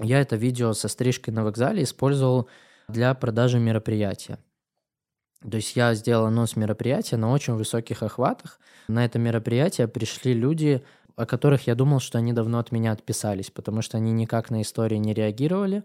[0.00, 2.48] Я это видео со стрижкой на вокзале использовал
[2.88, 4.38] для продажи мероприятия.
[5.48, 8.58] То есть я сделал анонс мероприятия на очень высоких охватах.
[8.88, 10.82] На это мероприятие пришли люди,
[11.16, 14.62] о которых я думал, что они давно от меня отписались, потому что они никак на
[14.62, 15.84] истории не реагировали.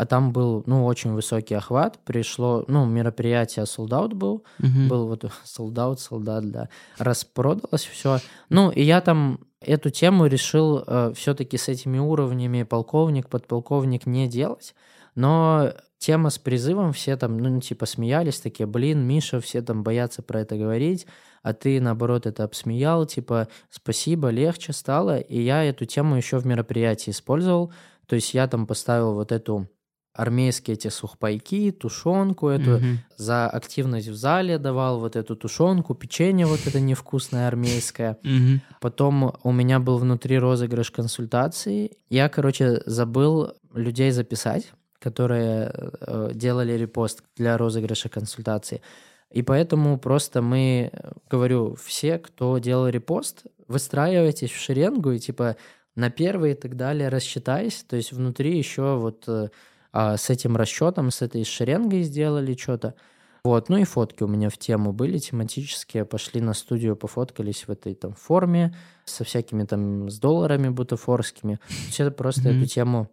[0.00, 1.98] А там был, ну, очень высокий охват.
[2.06, 4.44] Пришло, ну, мероприятие sold out был.
[4.58, 4.88] Мгм.
[4.88, 6.70] Был вот sold out, солдат, да.
[6.96, 8.18] Распродалось все.
[8.48, 10.82] Ну, и я там эту тему решил
[11.14, 14.74] все-таки с этими уровнями полковник, подполковник не делать.
[15.14, 20.22] Но тема с призывом, все там, ну, типа, смеялись, такие, блин, Миша, все там боятся
[20.22, 21.06] про это говорить,
[21.42, 25.18] а ты, наоборот, это обсмеял, типа, спасибо, легче стало.
[25.18, 27.70] И я эту тему еще в мероприятии использовал.
[28.06, 29.68] То есть я там поставил вот эту
[30.12, 32.98] армейские эти сухпайки, тушенку эту, Мгм.
[33.16, 38.16] за активность в зале давал вот эту тушенку, печенье вот это невкусное армейское.
[38.22, 38.60] Мгм.
[38.80, 41.92] Потом у меня был внутри розыгрыш консультации.
[42.08, 48.82] Я, короче, забыл людей записать, которые э, делали репост для розыгрыша консультации.
[49.30, 55.56] И поэтому просто мы, э, говорю, все, кто делал репост, выстраивайтесь в шеренгу и типа
[55.94, 57.86] на первый и так далее рассчитайся.
[57.86, 59.48] То есть внутри еще вот э,
[59.92, 62.94] а, с этим расчетом, с этой шеренгой сделали что-то.
[63.42, 67.70] Вот, ну и фотки у меня в тему были тематические, пошли на студию, пофоткались в
[67.70, 68.76] этой там форме
[69.06, 71.58] со всякими там с долларами бутафорскими.
[71.98, 72.58] Это просто Мгм.
[72.58, 73.08] эту тему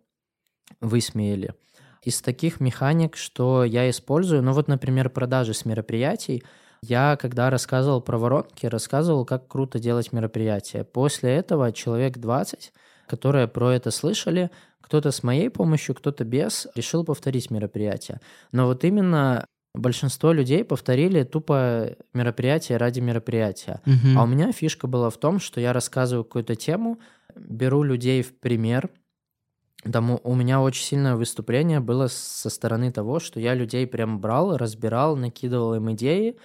[0.82, 1.54] высмеяли.
[2.04, 6.44] Из таких механик, что я использую, ну вот, например, продажи с мероприятий,
[6.84, 10.84] я, когда рассказывал про воронки, рассказывал, как круто делать мероприятия.
[10.84, 12.72] После этого человек 20
[13.08, 14.52] которые про это слышали,
[14.82, 18.22] кто-то с моей помощью, кто-то без, решил повторить мероприятие.
[18.52, 23.82] Но вот именно большинство людей повторили тупо мероприятие ради мероприятия.
[23.86, 24.18] Мгм.
[24.18, 27.00] А у меня фишка была в том, что я рассказываю какую-то тему,
[27.36, 28.90] беру людей в пример.
[29.92, 34.58] Там у меня очень сильное выступление было со стороны того, что я людей прям брал,
[34.58, 36.38] разбирал, накидывал им идеи.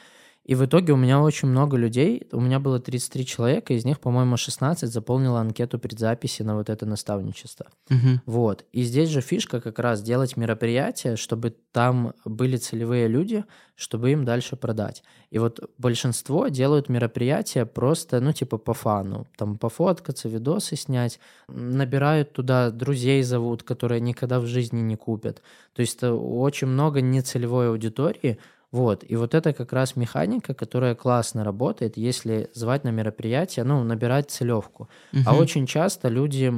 [0.45, 4.01] И в итоге у меня очень много людей, у меня было 33 человека, из них,
[4.01, 7.67] по-моему, 16 заполнило анкету предзаписи на вот это наставничество.
[7.89, 8.23] Мгм.
[8.27, 8.65] Вот.
[8.73, 13.45] И здесь же фишка как раз делать мероприятие, чтобы там были целевые люди,
[13.77, 15.05] чтобы им дальше продать.
[15.31, 19.27] И вот большинство делают мероприятия просто, ну, типа по фану.
[19.37, 21.21] Там пофоткаться, видосы снять.
[21.49, 25.41] Набирают туда друзей зовут, которые никогда в жизни не купят.
[25.73, 28.39] То есть это очень много нецелевой аудитории,
[28.73, 33.85] вот, и вот это как раз механика, которая классно работает, если звать на мероприятие, ну,
[33.85, 34.89] набирать целевку.
[35.25, 35.37] А Мгм.
[35.37, 36.53] очень часто люди,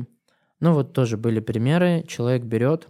[0.61, 2.89] ну вот тоже были примеры, человек берет,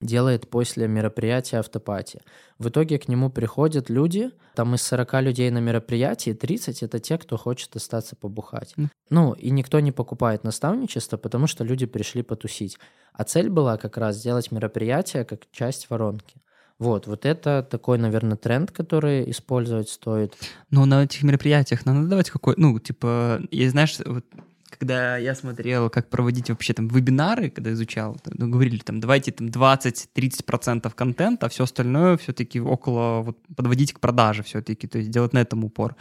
[0.00, 2.22] делает после мероприятия автопати.
[2.58, 7.18] В итоге к нему приходят люди, там из 40 людей на мероприятии 30 это те,
[7.18, 8.74] кто хочет остаться побухать.
[9.10, 12.78] Ну, и никто не покупает наставничество, потому что люди пришли потусить.
[13.12, 16.40] А цель была как раз сделать мероприятие как часть воронки.
[16.80, 20.34] Вот, вот это такой, наверное, тренд, который использовать стоит.
[20.70, 24.24] Но на этих мероприятиях надо давать какой, ну, типа, я, знаешь, вот
[24.70, 29.48] когда я смотрел, как проводить вообще там вебинары, когда изучал, ну, говорили там, давайте там
[29.48, 35.32] 20-30% контента, а все остальное все-таки около, вот, подводить к продаже все-таки, то есть делать
[35.32, 35.96] на этом упор.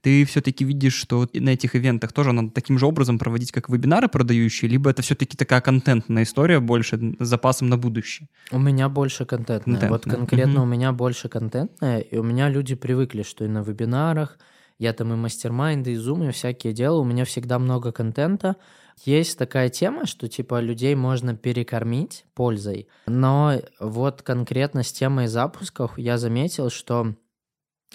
[0.00, 3.68] Ты все-таки видишь, что вот на этих ивентах тоже надо таким же образом проводить, как
[3.68, 8.28] вебинары продающие, либо это все-таки такая контентная история больше с запасом на будущее?
[8.50, 9.88] У меня больше контентная.
[9.88, 10.62] Вот Контентная, конкретно мгм.
[10.62, 14.38] у меня больше контентная, и у меня люди привыкли, что и на вебинарах,
[14.82, 18.56] я там и мастер-майнды, и зумы, всякие дела, у меня всегда много контента.
[19.04, 25.96] Есть такая тема, что типа людей можно перекормить пользой, но вот конкретно с темой запусков
[25.98, 27.14] я заметил, что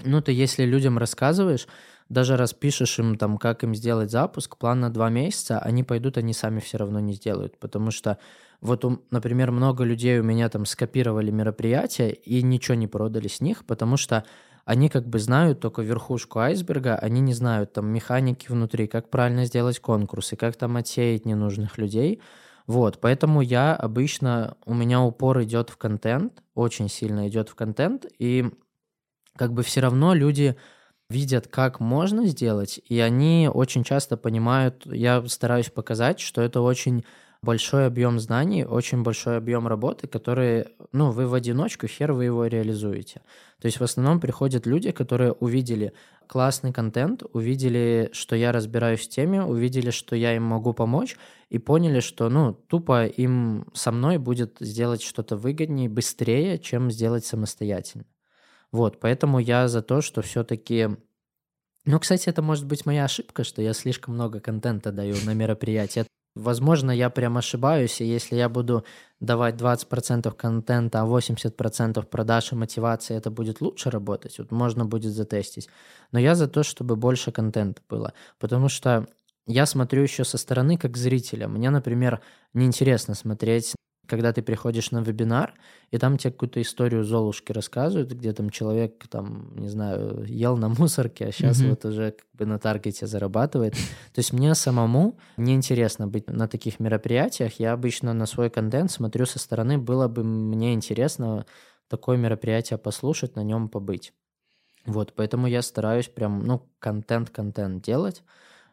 [0.03, 1.67] ну ты если людям рассказываешь,
[2.09, 6.33] даже распишешь им там, как им сделать запуск, план на два месяца, они пойдут, они
[6.33, 8.17] сами все равно не сделают, потому что
[8.61, 13.65] вот, например, много людей у меня там скопировали мероприятия и ничего не продали с них,
[13.65, 14.23] потому что
[14.68, 19.45] они как бы знают только верхушку айсберга, они не знают там механики внутри, как правильно
[19.45, 22.22] сделать конкурсы, как там отсеять ненужных людей.
[22.68, 28.07] Вот, поэтому я обычно, у меня упор идет в контент, очень сильно идет в контент,
[28.20, 28.51] и
[29.38, 30.57] как бы все равно люди
[31.09, 37.05] видят, как можно сделать, и они очень часто понимают, я стараюсь показать, что это очень
[37.47, 42.45] большой объем знаний, очень большой объем работы, которые, ну, вы в одиночку, хер вы его
[42.45, 43.21] реализуете.
[43.61, 45.93] То есть в основном приходят люди, которые увидели
[46.27, 51.15] классный контент, увидели, что я разбираюсь в теме, увидели, что я им могу помочь,
[51.49, 57.25] и поняли, что, ну, тупо им со мной будет сделать что-то выгоднее, быстрее, чем сделать
[57.25, 58.03] самостоятельно.
[58.73, 60.89] Вот, поэтому я за то, что все-таки...
[61.85, 66.05] Ну, кстати, это может быть моя ошибка, что я слишком много контента даю на мероприятия.
[66.38, 68.85] Возможно, я прям ошибаюсь, и если я буду
[69.19, 75.13] давать 20% контента, а 80% продаж и мотивации, это будет лучше работать, вот можно будет
[75.13, 75.67] затестить.
[76.11, 79.07] Но я за то, чтобы больше контента было, потому что
[79.47, 81.47] я смотрю еще со стороны как зрителя.
[81.47, 82.21] Мне, например,
[82.53, 83.75] неинтересно смотреть
[84.08, 85.53] когда ты приходишь на вебинар,
[85.91, 90.70] и там тебе какую-то историю Золушки рассказывают, где там человек, там, не знаю, ел на
[90.70, 91.70] мусорке, а сейчас Мгм.
[91.70, 93.74] вот уже как бы на таргете зарабатывает.
[94.14, 97.60] То есть мне самому неинтересно быть на таких мероприятиях.
[97.60, 101.45] Я обычно на свой контент смотрю со стороны, было бы мне интересно
[101.88, 104.14] такое мероприятие послушать, на нем побыть.
[104.86, 108.24] Вот, поэтому я стараюсь прям, ну, контент-контент делать.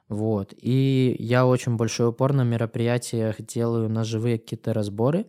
[0.08, 0.54] Вот.
[0.56, 5.26] И я очень большой упор на мероприятиях делаю на живые какие-то разборы.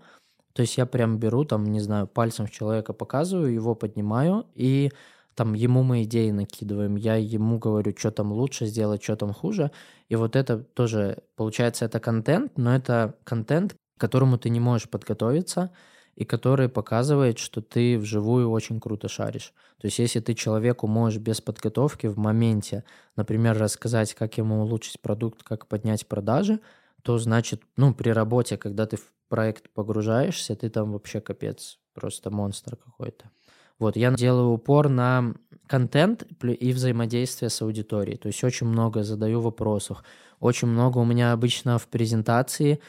[0.53, 4.91] То есть я прям беру, там, не знаю, пальцем в человека показываю, его поднимаю, и
[5.35, 6.95] там ему мы идеи накидываем.
[6.95, 9.71] Я ему говорю, что там лучше сделать, что там хуже.
[10.07, 14.89] И вот это тоже, получается, это контент, но это контент, к которому ты не можешь
[14.89, 15.71] подготовиться,
[16.15, 19.53] и который показывает, что ты вживую очень круто шаришь.
[19.79, 22.83] То есть если ты человеку можешь без подготовки в моменте,
[23.15, 26.59] например, рассказать, как ему улучшить продукт, как поднять продажи,
[27.03, 32.31] то значит, ну, при работе, когда ты в проект погружаешься, ты там вообще капец, просто
[32.31, 33.29] монстр какой-то.
[33.77, 35.35] Вот, я делаю упор на
[35.67, 38.17] контент и взаимодействие с аудиторией.
[38.17, 40.03] То есть очень много задаю вопросов.
[40.39, 42.79] Очень много у меня обычно в презентации,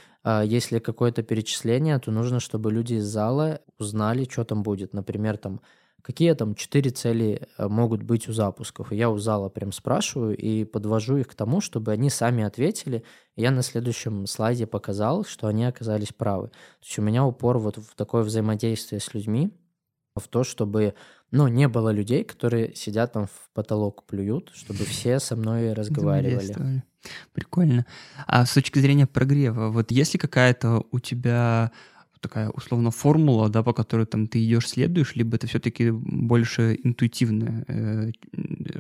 [0.45, 4.93] если какое-то перечисление, то нужно, чтобы люди из зала узнали, что там будет.
[4.93, 5.61] Например, там
[6.07, 8.93] какие там четыре цели э, могут быть у запусков.
[8.93, 13.03] Я у зала прям спрашиваю и подвожу их к тому, чтобы они сами ответили.
[13.35, 16.49] Я на следующем слайде показал, что они оказались правы.
[16.49, 19.51] То есть у меня упор вот в такое взаимодействие с людьми,
[20.17, 20.95] в то, чтобы
[21.31, 26.83] ну, не было людей, которые сидят там в потолок плюют, чтобы все со мной разговаривали.
[27.33, 27.87] Прикольно.
[28.27, 31.71] А с точки зрения прогрева, вот есть ли какая-то у тебя
[32.27, 37.65] такая условно формула, да, по которой там ты идешь, следуешь, либо это все-таки больше интуитивная
[37.69, 38.11] э,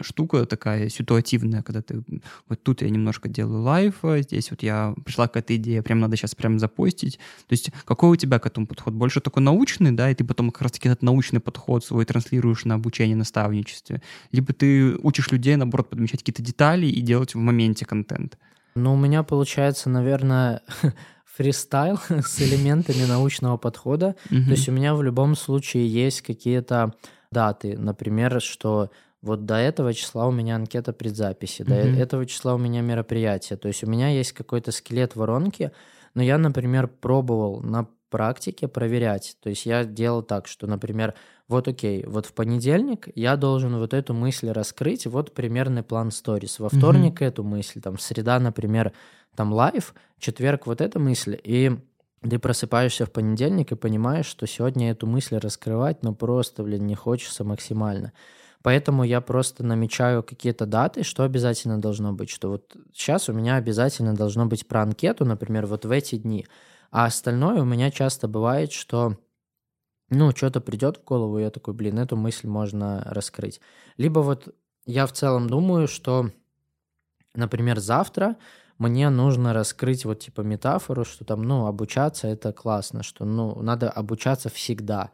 [0.00, 2.02] штука такая, ситуативная, когда ты
[2.48, 6.16] вот тут я немножко делаю лайф, а здесь вот я пришла какая-то идея, прям надо
[6.16, 7.18] сейчас прям запостить.
[7.46, 8.94] То есть какой у тебя к этому подход?
[8.94, 12.74] Больше такой научный, да, и ты потом как раз-таки этот научный подход свой транслируешь на
[12.74, 18.38] обучение, наставничестве, либо ты учишь людей, наоборот, подмечать какие-то детали и делать в моменте контент?
[18.74, 20.60] Ну, у меня получается, наверное,
[21.36, 24.16] фристайл с элементами научного подхода.
[24.30, 24.44] Mm-hmm.
[24.44, 26.94] То есть у меня в любом случае есть какие-то
[27.30, 28.90] даты, например, что
[29.22, 31.94] вот до этого числа у меня анкета предзаписи, mm-hmm.
[31.94, 33.56] до этого числа у меня мероприятие.
[33.58, 35.72] То есть у меня есть какой-то скелет воронки,
[36.14, 39.36] но я, например, пробовал на практике проверять.
[39.42, 41.14] То есть я делал так, что, например,
[41.48, 46.58] вот окей, вот в понедельник я должен вот эту мысль раскрыть, вот примерный план сторис.
[46.58, 47.26] Во вторник mm-hmm.
[47.26, 48.92] эту мысль, там, среда, например,
[49.34, 51.78] там live, четверг вот эта мысль, и
[52.22, 56.94] ты просыпаешься в понедельник и понимаешь, что сегодня эту мысль раскрывать, ну просто, блин, не
[56.94, 58.12] хочется максимально.
[58.62, 62.30] Поэтому я просто намечаю какие-то даты, что обязательно должно быть.
[62.30, 66.46] Что вот сейчас у меня обязательно должно быть про анкету, например, вот в эти дни.
[66.90, 69.16] А остальное у меня часто бывает, что
[70.10, 73.60] ну, что-то придет в голову, и я такой, блин, эту мысль можно раскрыть.
[73.96, 76.30] Либо вот я в целом думаю, что,
[77.34, 78.36] например, завтра
[78.78, 83.90] мне нужно раскрыть вот типа метафору, что там, ну, обучаться это классно, что, ну, надо
[83.90, 85.10] обучаться всегда.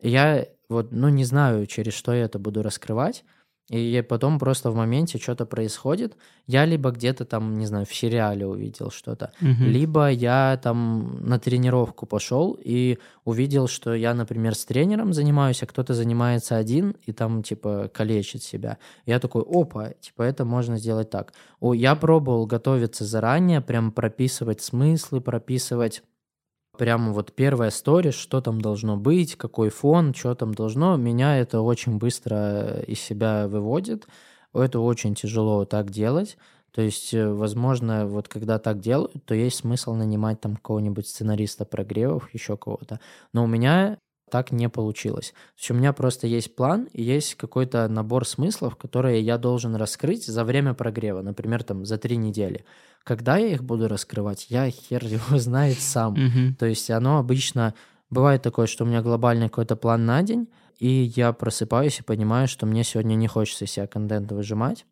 [0.00, 3.24] И я вот, ну, не знаю, через что я это буду раскрывать,
[3.70, 6.16] и потом просто в моменте что-то происходит.
[6.46, 9.64] Я либо где-то там, не знаю, в сериале увидел что-то, угу.
[9.64, 15.66] либо я там на тренировку пошел и увидел, что я, например, с тренером занимаюсь, а
[15.66, 18.76] кто-то занимается один и там типа калечит себя.
[19.06, 21.32] Я такой, опа, типа это можно сделать так.
[21.60, 26.02] О, я пробовал готовиться заранее, прям прописывать смыслы, прописывать
[26.76, 31.60] прямо вот первая сторис, что там должно быть, какой фон, что там должно, меня это
[31.60, 34.06] очень быстро из себя выводит.
[34.52, 36.36] Это очень тяжело так делать.
[36.72, 41.64] То есть, э, возможно, вот когда так делают, то есть смысл нанимать там какого-нибудь сценариста
[41.64, 42.98] прогревов, еще кого-то.
[43.32, 43.98] Но у меня
[44.30, 45.30] так не получилось.
[45.30, 49.76] То есть у меня просто есть план и есть какой-то набор смыслов, которые я должен
[49.76, 52.64] раскрыть за время прогрева, например, там за три недели.
[53.04, 56.14] Когда я их буду раскрывать, я хер его знает сам.
[56.14, 56.54] Mm-hmm.
[56.54, 57.74] То есть оно обычно
[58.10, 60.48] бывает такое, что у меня глобальный какой-то план на день,
[60.78, 64.86] и я просыпаюсь и понимаю, что мне сегодня не хочется себя контента выжимать.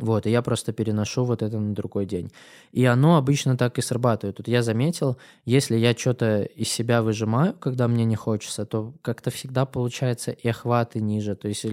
[0.00, 2.32] Вот, и я просто переношу вот это на другой день.
[2.72, 4.36] И оно обычно так и срабатывает.
[4.36, 9.30] Тут я заметил, если я что-то из себя выжимаю, когда мне не хочется, то как-то
[9.30, 11.36] всегда получается и охваты ниже.
[11.36, 11.64] То есть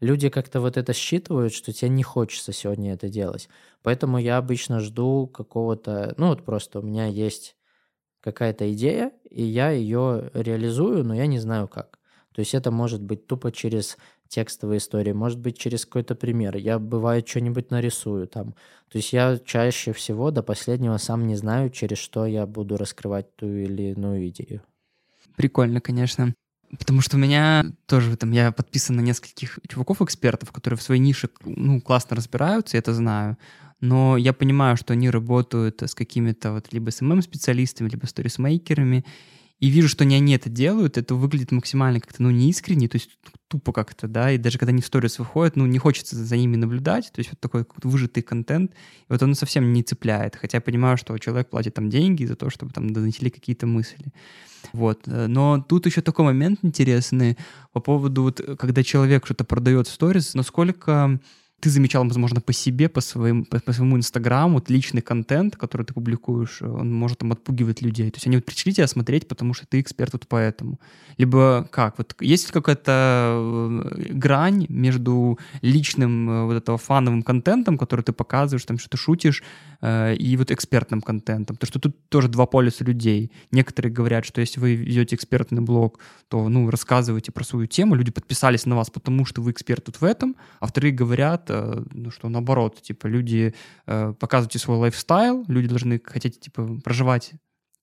[0.00, 3.48] люди как-то вот это считывают, что тебе не хочется сегодня это делать.
[3.84, 6.14] Поэтому я обычно жду какого-то...
[6.16, 7.54] Ну вот просто у меня есть
[8.20, 11.98] какая-то идея, и я ее реализую, но я не знаю как.
[12.34, 13.96] То есть это может быть тупо через
[14.28, 16.56] текстовые истории, может быть, через какой-то пример.
[16.56, 18.54] Я, бывает, что-нибудь нарисую там.
[18.90, 23.34] То есть я чаще всего до последнего сам не знаю, через что я буду раскрывать
[23.36, 24.62] ту или иную идею.
[25.36, 26.34] Прикольно, конечно.
[26.78, 31.30] Потому что у меня тоже там, я подписан на нескольких чуваков-экспертов, которые в своей нише
[31.44, 33.38] ну, классно разбираются, я это знаю.
[33.80, 39.04] Но я понимаю, что они работают с какими-то вот либо SMM-специалистами, либо сторисмейкерами,
[39.60, 43.18] и вижу, что не они это делают, это выглядит максимально как-то, ну, неискренне, то есть
[43.48, 46.56] тупо как-то, да, и даже когда они в сторис выходят, ну, не хочется за ними
[46.56, 50.60] наблюдать, то есть вот такой выжатый контент, и вот он совсем не цепляет, хотя я
[50.60, 54.12] понимаю, что человек платит там деньги за то, чтобы там доносили какие-то мысли.
[54.72, 55.06] Вот.
[55.06, 57.36] Но тут еще такой момент интересный
[57.72, 61.20] по поводу, вот, когда человек что-то продает в сторис, насколько
[61.60, 65.84] ты замечал, возможно, по себе, по, своим, по, по своему инстаграму, вот личный контент, который
[65.84, 68.10] ты публикуешь, он может там отпугивать людей.
[68.10, 70.78] То есть они вот пришли тебя смотреть, потому что ты эксперт вот поэтому.
[71.16, 71.98] Либо как?
[71.98, 78.64] Вот есть какая-то э, грань между личным э, вот этого фановым контентом, который ты показываешь,
[78.64, 79.42] там что ты шутишь,
[79.80, 81.56] э, и вот экспертным контентом.
[81.56, 83.32] Потому что тут тоже два полюса людей.
[83.50, 85.98] Некоторые говорят, что если вы ведете экспертный блог,
[86.28, 90.00] то, ну, рассказывайте про свою тему, люди подписались на вас, потому что вы эксперт тут
[90.00, 93.54] в этом, а вторые говорят, Э, ну, что наоборот, типа, люди,
[93.86, 97.32] э, показывайте свой лайфстайл, люди должны хотеть, типа, проживать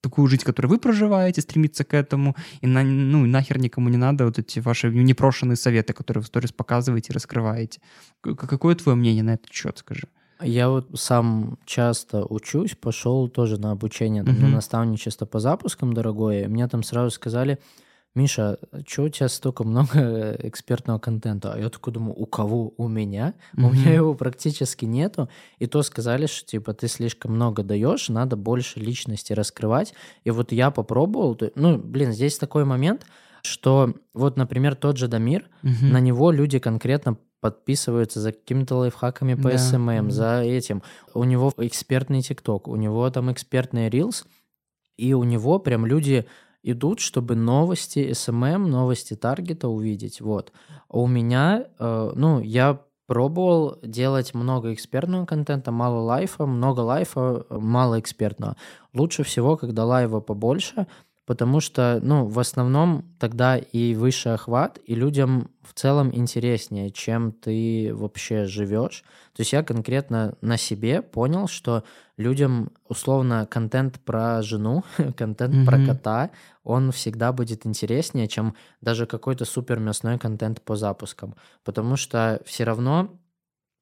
[0.02, 4.26] такую жизнь, которую вы проживаете, стремиться к этому, и на, ну, нахер никому не надо
[4.26, 7.80] вот эти ваши непрошенные советы, которые в сторис показываете и раскрываете.
[8.22, 10.08] Какое твое мнение на этот счет, скажи?
[10.42, 14.42] Я вот сам часто учусь, пошел тоже на обучение, там, uh-huh.
[14.42, 16.48] на наставничество по запускам дорогое.
[16.48, 17.58] Мне там сразу сказали,
[18.16, 18.58] Миша,
[18.88, 21.54] что у тебя столько много экспертного контента?
[21.54, 22.74] А я такой думаю, у кого?
[22.78, 23.34] У меня?
[23.56, 23.66] Mm-hmm.
[23.66, 25.30] У меня его практически нету.
[25.60, 29.94] И то сказали, что типа ты слишком много даешь, надо больше личности раскрывать.
[30.24, 31.38] И вот я попробовал.
[31.56, 33.06] Ну, блин, здесь такой момент,
[33.44, 35.92] что вот, например, тот же Дамир, mm-hmm.
[35.92, 39.56] на него люди конкретно подписываются за какими-то лайфхаками по да.
[39.56, 40.10] SMM, mm-hmm.
[40.10, 40.82] за этим.
[41.14, 44.26] У него экспертный ТикТок, у него там экспертный Reels,
[44.98, 46.26] и у него прям люди
[46.66, 50.20] идут, чтобы новости SMM, новости таргета увидеть.
[50.20, 50.52] Вот.
[50.90, 57.46] А у меня, э, ну, я пробовал делать много экспертного контента, мало лайфа, много лайфа,
[57.50, 58.58] мало экспертного.
[58.94, 60.88] Лучше всего, когда лайва побольше,
[61.26, 67.32] потому что, ну, в основном тогда и выше охват, и людям в целом интереснее, чем
[67.32, 69.04] ты вообще живешь.
[69.36, 71.84] То есть я конкретно на себе понял, что
[72.18, 74.84] людям условно контент про жену,
[75.18, 75.66] контент mm-hmm.
[75.66, 76.32] про кота,
[76.64, 81.36] он всегда будет интереснее, чем даже какой-то супер мясной контент по запускам.
[81.64, 83.20] Потому что все равно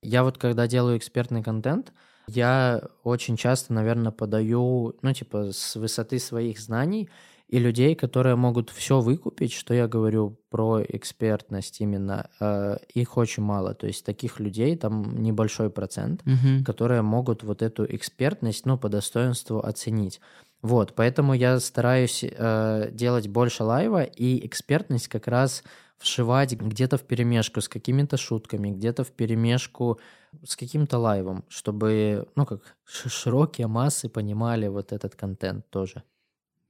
[0.03, 1.93] я вот когда делаю экспертный контент,
[2.27, 7.09] я очень часто, наверное, подаю, ну, типа, с высоты своих знаний,
[7.53, 13.43] и людей, которые могут все выкупить, что я говорю про экспертность именно, э, их очень
[13.43, 13.75] мало.
[13.75, 16.63] То есть таких людей там небольшой процент, угу.
[16.65, 20.19] которые могут вот эту экспертность, ну, по достоинству оценить.
[20.63, 25.63] Вот, поэтому я стараюсь э, делать больше лайва и экспертность как раз
[25.99, 29.99] вшивать где-то в перемешку с какими-то шутками, где-то в перемешку
[30.43, 36.01] с каким-то лайвом, чтобы, ну, как широкие массы понимали вот этот контент тоже.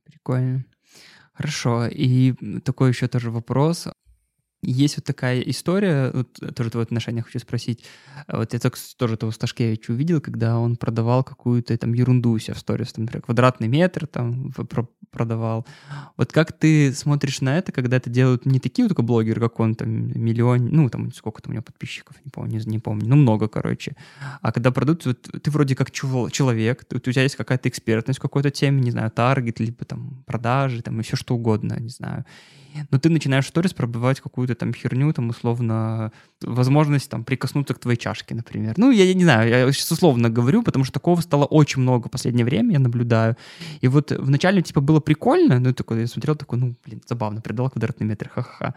[0.04, 0.66] Прикольно.
[1.34, 1.88] Хорошо.
[1.88, 3.88] И такой еще тоже вопрос.
[4.64, 7.84] Есть вот такая история, вот тоже твое отношение хочу спросить.
[8.28, 12.54] Вот я только тоже того Сташкевича увидел, когда он продавал какую-то там ерунду у себя
[12.54, 14.52] в сторис, там, например, квадратный метр там
[15.12, 15.68] продавал.
[16.18, 19.60] Вот как ты смотришь на это, когда это делают не такие вот только блогеры, как
[19.60, 23.08] он, там, миллион, ну, там, сколько там у него подписчиков, не помню, не, не помню,
[23.08, 23.96] ну, много, короче.
[24.42, 28.50] А когда продают, вот, ты вроде как человек, у тебя есть какая-то экспертность в какой-то
[28.50, 32.26] теме, не знаю, таргет, либо там продажи, там, и все что угодно, не знаю
[32.92, 36.12] но ты начинаешь в сторис пробивать какую-то там херню, там, условно,
[36.42, 38.74] возможность там прикоснуться к твоей чашке, например.
[38.78, 42.08] Ну, я, я не знаю, я сейчас условно говорю, потому что такого стало очень много
[42.08, 43.36] в последнее время, я наблюдаю.
[43.82, 47.70] И вот вначале, типа, было прикольно, ну, такой, я смотрел, такой, ну, блин, забавно, придал
[47.70, 48.76] квадратный метр, ха-ха-ха.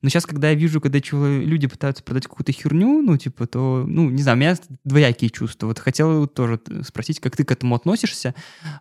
[0.00, 4.10] Но сейчас, когда я вижу, когда люди пытаются продать какую-то херню, ну, типа, то, ну,
[4.10, 5.66] не знаю, у меня двоякие чувства.
[5.66, 8.34] Вот хотел тоже спросить, как ты к этому относишься.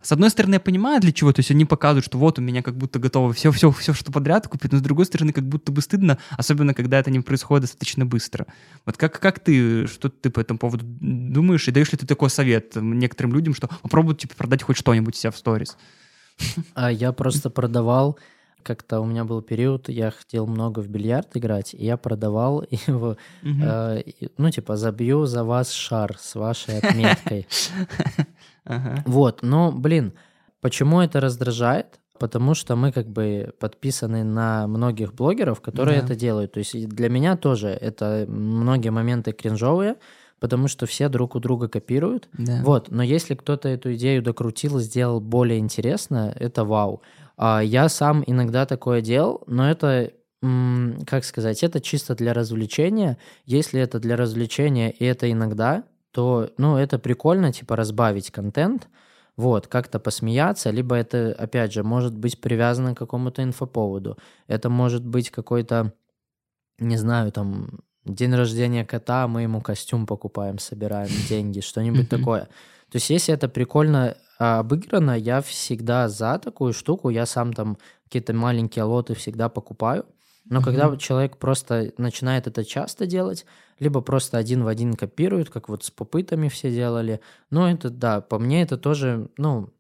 [0.04, 2.62] С одной стороны, я понимаю, для чего, то есть они показывают, что вот у меня
[2.62, 5.72] как будто готово все, все, все, что подряд купить, но с другой стороны, как будто
[5.72, 8.46] бы стыдно, особенно когда это не происходит достаточно быстро.
[8.86, 12.30] Вот как, как ты, что ты по этому поводу думаешь, и даешь ли ты такой
[12.30, 15.78] совет некоторым людям, что попробуй, типа, продать хоть что-нибудь себя в сторис?
[16.76, 18.20] А я просто продавал
[18.68, 23.18] как-то у меня был период, я хотел много в бильярд играть, и я продавал его,
[23.42, 23.64] угу.
[23.64, 24.04] э,
[24.38, 27.48] ну, типа, забью за вас шар с вашей отметкой.
[29.06, 30.12] Вот, но, блин,
[30.60, 32.02] почему это раздражает?
[32.20, 36.52] Потому что мы как бы подписаны на многих блогеров, которые это делают.
[36.52, 39.96] То есть для меня тоже это многие моменты кринжовые,
[40.40, 42.28] потому что все друг у друга копируют.
[42.38, 42.62] Да.
[42.64, 47.02] Вот, но если кто-то эту идею докрутил и сделал более интересно, это вау.
[47.38, 50.12] А, я сам иногда такое делал, но это,
[51.06, 53.18] как сказать, это чисто для развлечения.
[53.46, 58.90] Если это для развлечения и это иногда, то, ну, это прикольно, типа, разбавить контент,
[59.36, 64.18] вот, как-то посмеяться, либо это, опять же, может быть привязано к какому-то инфоповоду.
[64.48, 65.94] Это может быть какой-то,
[66.80, 72.46] не знаю, там, день рождения кота, мы ему костюм покупаем, собираем деньги, что-нибудь такое.
[72.90, 78.34] То есть, если это прикольно обыграно, я всегда за такую штуку, я сам там какие-то
[78.34, 80.06] маленькие лоты всегда покупаю,
[80.46, 80.64] но mm-hmm.
[80.64, 83.46] когда человек просто начинает это часто делать,
[83.80, 87.20] либо просто один в один копирует, как вот с попытами все делали,
[87.50, 89.74] ну это да, по мне это тоже, ну,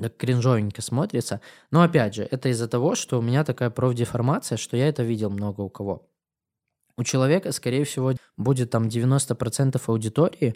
[0.00, 1.40] так кринжовенько смотрится.
[1.70, 5.30] Но опять же, это из-за того, что у меня такая профдеформация, что я это видел
[5.30, 6.08] много у кого.
[6.96, 10.54] У человека, скорее всего, будет там 90% аудитории,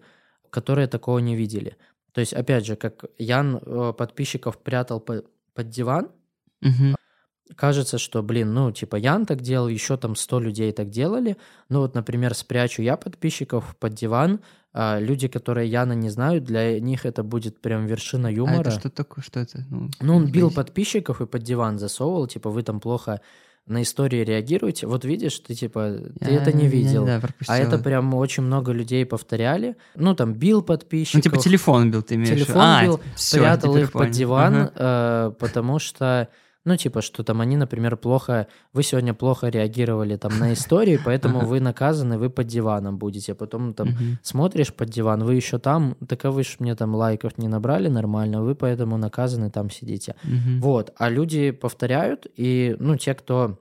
[0.50, 1.76] которые такого не видели.
[2.14, 6.12] То есть, опять же, как Ян э, подписчиков прятал под, под диван,
[6.62, 6.94] угу.
[7.56, 11.36] кажется, что, блин, ну, типа, Ян так делал, еще там 100 людей так делали.
[11.68, 14.40] Ну, вот, например, спрячу я подписчиков под диван,
[14.72, 18.58] а люди, которые Яна не знают, для них это будет прям вершина юмора.
[18.58, 19.24] А это что такое?
[19.24, 19.64] Что это?
[19.68, 23.20] Ну, ну он бил подписчиков и под диван засовывал, типа, вы там плохо
[23.66, 24.86] на истории реагируете.
[24.86, 27.06] Вот видишь, ты типа, ты я, это не видел.
[27.06, 29.76] Я, да, а это прям очень много людей повторяли.
[29.94, 31.24] Ну, там, бил подписчиков.
[31.24, 34.72] Ну, типа телефон бил, ты имеешь Телефон а, бил, все, спрятал их под диван, ага.
[34.76, 36.28] э, потому что
[36.64, 38.46] ну, типа, что там они, например, плохо...
[38.72, 43.34] Вы сегодня плохо реагировали там на истории, поэтому вы наказаны, вы под диваном будете.
[43.34, 43.88] Потом там
[44.22, 47.88] смотришь под диван, вы еще там, так а вы ж мне там лайков не набрали
[47.88, 50.14] нормально, вы поэтому наказаны там сидите.
[50.60, 50.92] Вот.
[50.96, 53.58] А люди повторяют, и, ну, те, кто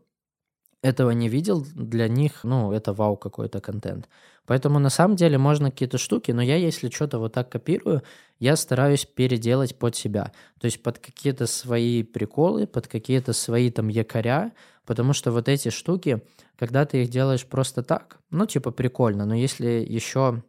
[0.81, 4.07] этого не видел, для них, ну, это вау какой-то контент.
[4.45, 8.03] Поэтому на самом деле можно какие-то штуки, но я, если что-то вот так копирую,
[8.40, 10.34] я стараюсь переделать под себя.
[10.60, 14.52] То есть под какие-то свои приколы, под какие-то свои там якоря,
[14.86, 16.22] потому что вот эти штуки,
[16.57, 20.44] когда ты их делаешь просто так, ну, типа прикольно, но если еще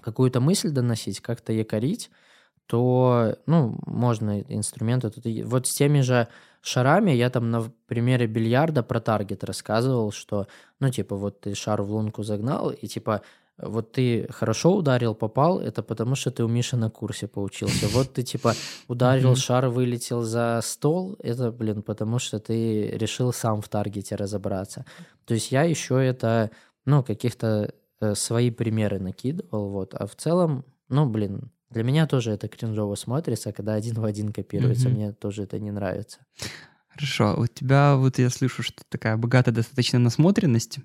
[0.00, 2.10] какую-то мысль доносить, как-то якорить,
[2.66, 5.10] то, ну, можно инструменты.
[5.10, 6.28] Тут, вот с теми же
[6.62, 10.46] шарами я там на примере бильярда про таргет рассказывал, что,
[10.80, 13.22] ну, типа, вот ты шар в лунку загнал, и, типа,
[13.58, 17.86] вот ты хорошо ударил, попал, это потому что ты у Миши на курсе поучился.
[17.88, 18.54] Вот ты, типа,
[18.88, 24.84] ударил, шар вылетел за стол, это, блин, потому что ты решил сам в таргете разобраться.
[25.26, 26.50] То есть я еще это,
[26.86, 29.94] ну, каких-то э, свои примеры накидывал, вот.
[29.94, 34.32] А в целом, ну, блин, для меня тоже это кринжово смотрится, когда один в один
[34.32, 34.88] копируется.
[34.88, 34.94] Mm-hmm.
[34.94, 36.18] Мне тоже это не нравится.
[36.88, 37.34] Хорошо.
[37.38, 40.78] У тебя, вот я слышу, что такая богатая достаточно насмотренность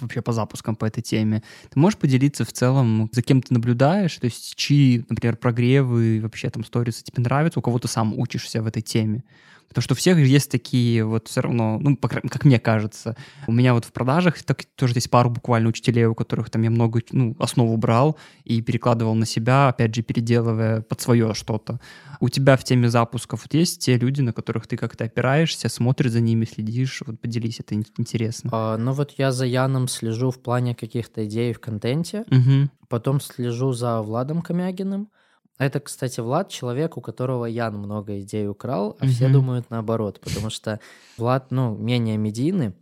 [0.00, 1.42] вообще по запускам по этой теме.
[1.70, 6.50] Ты можешь поделиться в целом, за кем ты наблюдаешь, то есть чьи, например, прогревы, вообще
[6.50, 9.24] там сторисы тебе нравятся, у кого ты сам учишься в этой теме?
[9.72, 13.16] Потому что у всех есть такие вот все равно, ну, как мне кажется.
[13.46, 16.70] У меня вот в продажах так, тоже есть пару буквально учителей, у которых там я
[16.70, 21.80] много, ну, основу брал и перекладывал на себя, опять же, переделывая под свое что-то.
[22.20, 26.12] У тебя в теме запусков вот есть те люди, на которых ты как-то опираешься, смотришь
[26.12, 27.02] за ними, следишь?
[27.06, 28.50] Вот поделись, это интересно.
[28.52, 32.68] А, ну вот я за Яном слежу в плане каких-то идей в контенте, угу.
[32.88, 35.08] потом слежу за Владом Комягиным,
[35.58, 39.12] это, кстати, Влад человек, у которого Ян много идей украл, а угу.
[39.12, 40.80] все думают наоборот, потому что
[41.16, 42.72] Влад, ну, менее медийный.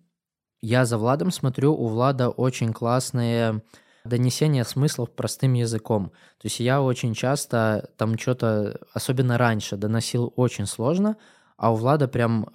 [0.62, 3.62] Я за Владом смотрю, у Влада очень классные
[4.04, 6.10] донесения смыслов простым языком.
[6.38, 11.16] То есть я очень часто там что-то, особенно раньше, доносил очень сложно,
[11.56, 12.48] а у Влада прям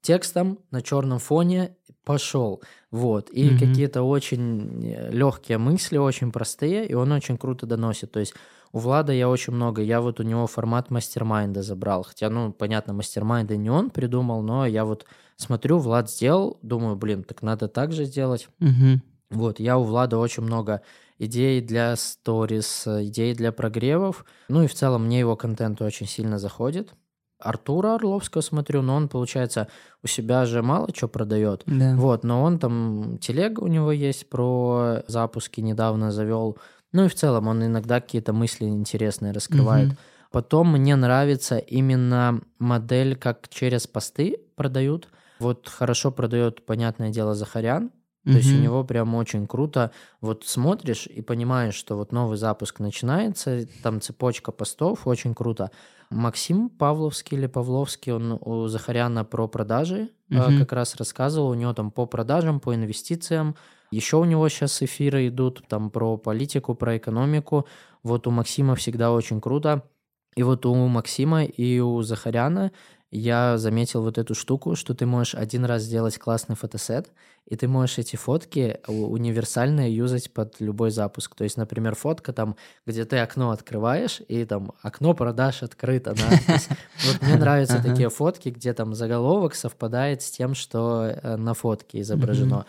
[0.00, 2.62] текстом на черном фоне пошел.
[2.90, 3.30] Вот.
[3.30, 8.12] И mm какие-то очень э, легкие мысли, очень простые, и он очень круто доносит.
[8.12, 8.34] То есть
[8.72, 9.82] у Влада я очень много.
[9.82, 12.04] Я вот у него формат мастер-майнда забрал.
[12.04, 15.04] Хотя, ну, понятно, мастер-майнда не он придумал, но я вот
[15.36, 18.48] смотрю, Влад сделал, думаю, блин, так надо так же сделать.
[18.60, 19.00] Угу.
[19.30, 20.82] Вот, я у Влада очень много
[21.18, 24.24] идей для сторис, идей для прогревов.
[24.48, 26.94] Ну и в целом мне его контент очень сильно заходит.
[27.38, 29.68] Артура Орловского смотрю, но он, получается,
[30.02, 31.62] у себя же мало что продает.
[31.66, 31.96] Да.
[31.96, 36.58] Вот, но он там, телега у него есть про запуски недавно завел.
[36.92, 39.88] Ну и в целом он иногда какие-то мысли интересные раскрывает.
[39.88, 39.96] Угу.
[40.32, 45.08] Потом мне нравится именно модель, как через посты продают.
[45.38, 47.90] Вот хорошо продает, понятное дело, Захарян.
[48.24, 49.90] То mm есть у него прям очень круто.
[50.20, 55.72] Вот смотришь и понимаешь, что вот новый запуск начинается, там цепочка постов, очень круто.
[56.08, 61.48] Максим Павловский или Павловский, он у Захаряна про продажи mm как раз рассказывал.
[61.48, 63.56] У него там по продажам, по инвестициям
[63.92, 67.66] еще у него сейчас эфиры идут там про политику, про экономику.
[68.02, 69.82] Вот у Максима всегда очень круто.
[70.34, 72.72] И вот у Максима и у Захаряна
[73.12, 77.12] я заметил вот эту штуку, что ты можешь один раз сделать классный фотосет,
[77.44, 81.34] и ты можешь эти фотки универсальные юзать под любой запуск.
[81.34, 82.56] То есть, например, фотка там,
[82.86, 86.14] где ты окно открываешь, и там окно продаж открыто.
[87.04, 92.00] Вот мне нравятся такие фотки, где там заголовок совпадает с тем, что э, на фотке
[92.00, 92.64] изображено.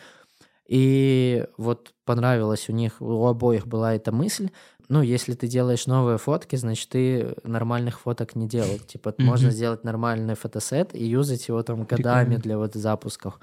[0.74, 4.50] И вот понравилось у них, у обоих была эта мысль.
[4.90, 8.80] Ну, если ты делаешь новые фотки, значит, ты нормальных фоток не делал.
[8.80, 9.24] Типа, mm-hmm.
[9.24, 12.42] можно сделать нормальный фотосет и юзать его там годами Прикольно.
[12.42, 13.40] для вот запусков.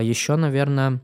[0.00, 1.00] Еще, наверное,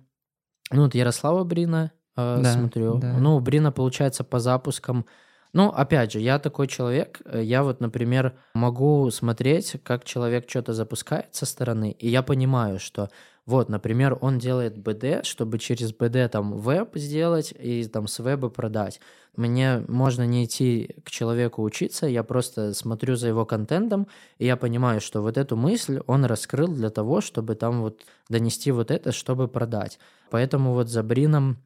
[0.73, 2.99] ну, вот Ярослава Брина э, да, смотрю.
[2.99, 3.17] Да.
[3.17, 5.07] Ну, Брина, получается, по запускам
[5.55, 10.73] ну, опять же, я такой человек, э, я вот, например, могу смотреть, как человек что-то
[10.73, 13.09] запускает со стороны, и я понимаю, что
[13.47, 18.49] Вот, например, он делает БД, чтобы через БД там веб сделать и там с веба
[18.49, 19.01] продать.
[19.37, 24.07] Мне можно не идти к человеку учиться, я просто смотрю за его контентом,
[24.39, 28.01] и я понимаю, что вот эту мысль он раскрыл для того, чтобы там вот
[28.31, 29.99] донести вот это, чтобы продать.
[30.31, 31.59] Поэтому вот за Брином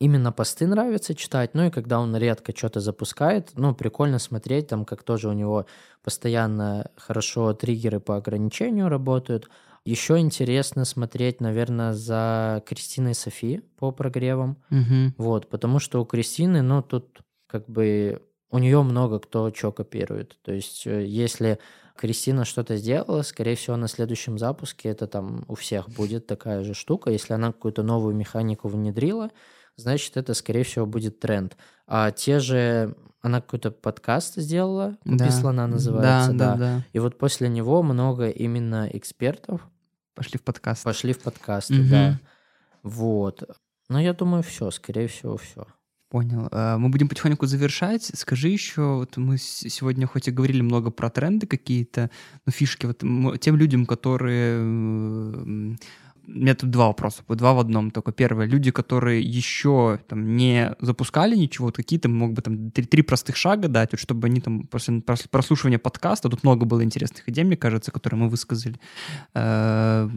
[0.00, 4.84] именно посты нравится читать, ну и когда он редко что-то запускает, ну, прикольно смотреть, там,
[4.84, 5.66] как тоже у него
[6.02, 9.48] постоянно хорошо триггеры по ограничению работают,
[9.84, 14.56] еще интересно смотреть, наверное, за Кристиной Софи по прогревам.
[14.70, 15.14] Угу.
[15.18, 20.38] Вот, потому что у Кристины, ну, тут как бы у нее много кто что копирует.
[20.42, 21.58] То есть, э, если
[21.96, 26.72] Кристина что-то сделала, скорее всего, на следующем запуске это там у всех будет такая же
[26.72, 27.10] штука.
[27.10, 29.30] Если она какую-то новую механику внедрила,
[29.76, 31.56] значит, это, скорее всего, будет тренд.
[31.86, 32.96] А те же...
[33.22, 35.30] Она какой-то подкаст сделала, «Купи Да.
[35.30, 36.52] слона» называется, да, да.
[36.52, 36.84] да, да.
[36.92, 39.62] И вот после него много именно экспертов
[40.14, 40.84] Пошли в подкаст.
[40.84, 41.88] пошли в подкасты, Мгм.
[41.90, 42.20] да.
[42.82, 43.42] Вот.
[43.88, 45.66] Но я думаю, все, скорее всего, все.
[46.10, 46.48] Понял.
[46.52, 48.10] Э, Мы будем потихоньку завершать.
[48.14, 52.10] Скажи еще, вот мы сегодня хоть и говорили много про тренды какие-то,
[52.46, 53.02] но фишки вот
[53.40, 55.76] тем людям, которые...
[56.26, 57.90] У меня тут два вопроса, два в одном.
[57.90, 62.84] Только первое, люди, которые еще там не запускали ничего, вот какие-то мог бы там три,
[62.84, 66.82] три простых шага дать, вот, чтобы они там после прос- прослушивания подкаста, тут много было
[66.82, 68.76] интересных идей, мне кажется, которые мы высказали,
[69.34, 70.08] э,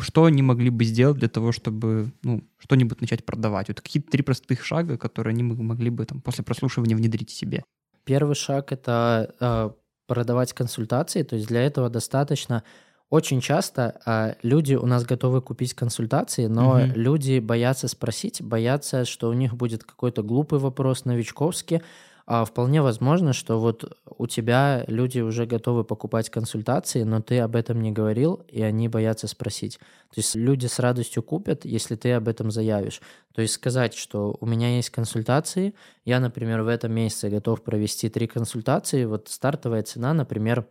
[0.00, 3.68] что они могли бы сделать для того, чтобы ну, что-нибудь начать продавать?
[3.68, 7.64] Вот какие-то три простых шага, которые они могли бы там после прослушивания внедрить себе.
[8.04, 9.70] Первый шаг— это э,
[10.06, 12.62] продавать консультации, то есть для этого достаточно...
[13.08, 16.92] Очень часто э, люди у нас готовы купить консультации, но Мгм.
[16.92, 21.82] люди боятся спросить, боятся, что у них будет какой-то глупый вопрос новичковский,
[22.26, 27.54] а вполне возможно, что вот у тебя люди уже готовы покупать консультации, но ты об
[27.54, 29.78] этом не говорил, и они боятся спросить.
[29.78, 33.00] То есть люди с радостью купят, если ты об этом заявишь.
[33.32, 35.74] То есть сказать, что у меня есть консультации,
[36.04, 40.66] я, например, в этом месяце готов провести три консультации, вот стартовая цена, например,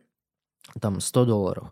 [0.81, 1.71] там 100 долларов.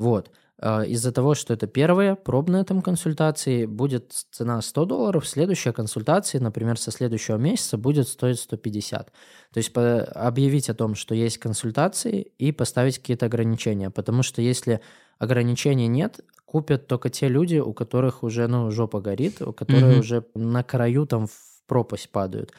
[0.00, 0.30] Вот.
[0.58, 6.40] А, Из-за того, что это первые пробные там консультации, будет цена 100 долларов, следующая консультация,
[6.40, 9.12] например, со следующего месяца будет стоить 150.
[9.52, 14.42] То есть по- объявить о том, что есть консультации и поставить какие-то ограничения, потому что
[14.42, 14.80] если
[15.18, 20.00] ограничений нет, купят только те люди, у которых уже ну, жопа горит, у которых Мгм.
[20.00, 21.32] уже на краю там в
[21.66, 22.52] пропасть падают.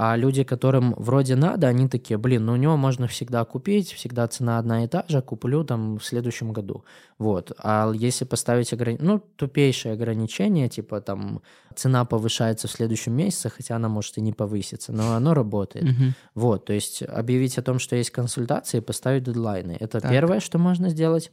[0.00, 4.28] А люди, которым вроде надо, они такие, блин, ну у него можно всегда купить, всегда
[4.28, 6.84] цена одна и та же, куплю там в следующем году.
[7.18, 7.50] Вот.
[7.58, 11.42] А если поставить ограничение, ну, тупейшее ограничение, типа там
[11.74, 15.86] цена повышается в следующем месяце, хотя она может и не повыситься, но оно работает.
[15.86, 16.14] Мгм.
[16.36, 19.76] Вот, то есть объявить о том, что есть консультации, поставить дедлайны.
[19.80, 20.12] Это Так.
[20.12, 21.32] первое, что можно сделать.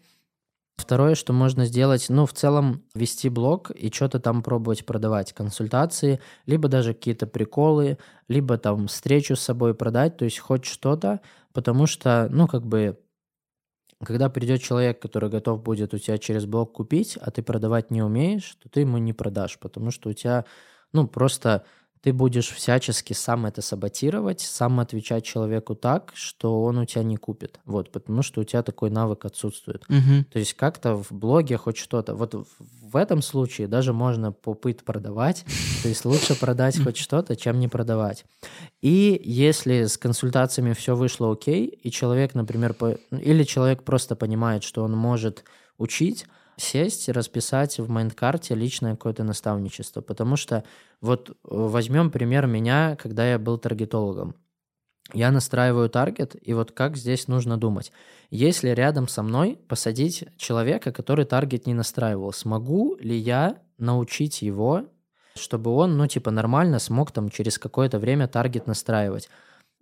[0.77, 6.19] Второе, что можно сделать, ну, в целом вести блог и что-то там пробовать продавать, консультации,
[6.45, 7.97] либо даже какие-то приколы,
[8.27, 11.21] либо там встречу с собой продать, то есть хоть что-то,
[11.53, 12.99] потому что, ну, как бы,
[14.03, 18.01] когда придет человек, который готов будет у тебя через блог купить, а ты продавать не
[18.03, 20.45] умеешь, то ты ему не продашь, потому что у тебя,
[20.91, 21.65] ну, просто
[22.05, 27.17] ты будешь всячески сам это саботировать, сам отвечать человеку так, что он у тебя не
[27.17, 27.59] купит.
[27.65, 29.83] Вот, потому что у тебя такой навык отсутствует.
[29.89, 30.25] Мгм.
[30.25, 32.13] То есть как-то в блоге хоть что-то.
[32.13, 35.45] Вот в- в этом случае даже можно попыт продавать.
[35.81, 38.23] То есть лучше продать хоть что-то, чем не продавать.
[38.83, 44.63] И если с консультациями все вышло окей, и человек, например, по- или человек просто понимает,
[44.63, 45.43] что он может
[45.79, 46.27] учить,
[46.57, 50.01] сесть и расписать в mind карте личное какое-то наставничество.
[50.01, 50.63] Потому что
[51.01, 54.35] вот э, возьмем пример меня, когда я был таргетологом.
[55.13, 57.91] Я настраиваю таргет, и вот как здесь нужно думать.
[58.31, 64.85] Если рядом со мной посадить человека, который таргет не настраивал, смогу ли я научить его,
[65.35, 69.29] чтобы он, ну, типа, нормально смог там через какое-то время таргет настраивать?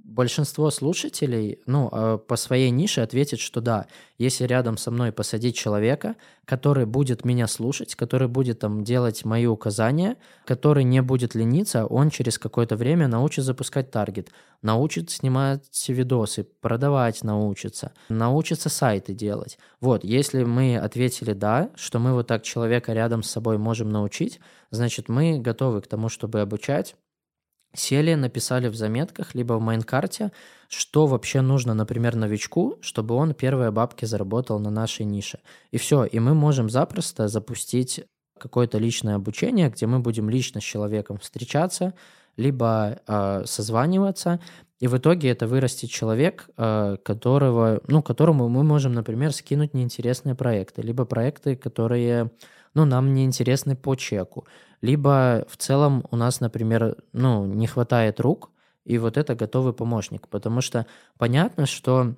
[0.03, 5.55] Большинство слушателей, ну, э, по своей нише ответит, что да, если рядом со мной посадить
[5.55, 11.85] человека, который будет меня слушать, который будет там делать мои указания, который не будет лениться,
[11.85, 14.29] он через какое-то время научит запускать таргет,
[14.61, 19.57] научит снимать видосы, продавать научится, научится сайты делать.
[19.79, 24.41] Вот, если мы ответили да, что мы вот так человека рядом с собой можем научить,
[24.69, 26.95] значит, мы готовы к тому, чтобы обучать,
[27.73, 30.31] сели, написали в заметках, либо в майнкарте,
[30.67, 35.39] что вообще нужно, например, новичку, чтобы он первые бабки заработал на нашей нише.
[35.71, 38.05] И все, и мы можем запросто запустить
[38.39, 41.93] какое-то личное обучение, где мы будем лично с человеком встречаться,
[42.35, 44.39] либо э, созваниваться,
[44.79, 50.35] и в итоге это вырастет человек, э, которого, ну, которому мы можем, например, скинуть неинтересные
[50.35, 52.31] проекты, либо проекты, которые
[52.73, 54.45] ну, нам не интересны по чеку.
[54.81, 58.51] Либо в целом у нас, например, ну, не хватает рук,
[58.83, 60.27] и вот это готовый помощник.
[60.27, 60.85] Потому что
[61.17, 62.15] понятно, что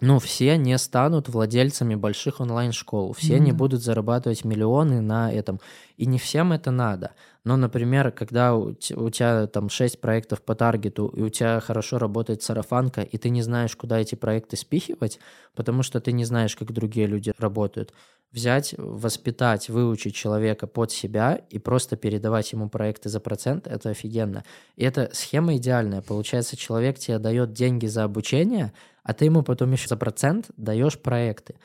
[0.00, 3.40] ну, все не станут владельцами больших онлайн-школ, все mm-hmm.
[3.40, 5.60] не будут зарабатывать миллионы на этом,
[5.98, 7.12] и не всем это надо.
[7.44, 11.98] Но, например, когда у, у тебя там 6 проектов по таргету, и у тебя хорошо
[11.98, 15.18] работает сарафанка, и ты не знаешь, куда эти проекты спихивать,
[15.54, 17.92] потому что ты не знаешь, как другие люди работают,
[18.32, 24.44] взять, воспитать, выучить человека под себя и просто передавать ему проекты за процент, это офигенно.
[24.76, 26.02] И эта схема идеальная.
[26.02, 30.98] Получается, человек тебе дает деньги за обучение, а ты ему потом еще за процент даешь
[30.98, 31.56] проекты.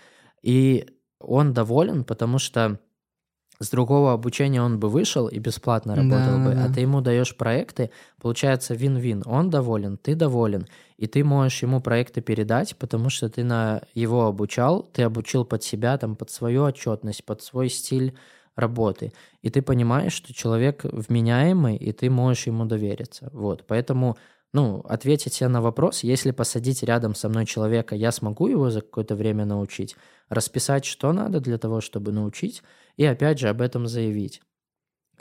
[0.41, 0.87] И
[1.19, 2.79] он доволен, потому что
[3.59, 6.65] с другого обучения он бы вышел и бесплатно работал да, бы, да.
[6.65, 7.91] а ты ему даешь проекты,
[8.21, 9.23] получается вин-вин.
[9.25, 10.67] Он доволен, ты доволен,
[10.97, 15.63] и ты можешь ему проекты передать, потому что ты на его обучал, ты обучил под
[15.63, 18.13] себя, там, под свою отчетность, под свой стиль
[18.55, 19.13] работы.
[19.41, 23.29] И ты понимаешь, что человек вменяемый, и ты можешь ему довериться.
[23.33, 24.17] Вот, поэтому
[24.55, 28.79] ну, ответить себе на вопрос, если посадить рядом со мной человека, я смогу его за
[28.79, 29.97] какое-то время научить,
[30.29, 32.63] расписать, что надо для того, чтобы научить,
[32.97, 34.41] и опять же об этом заявить.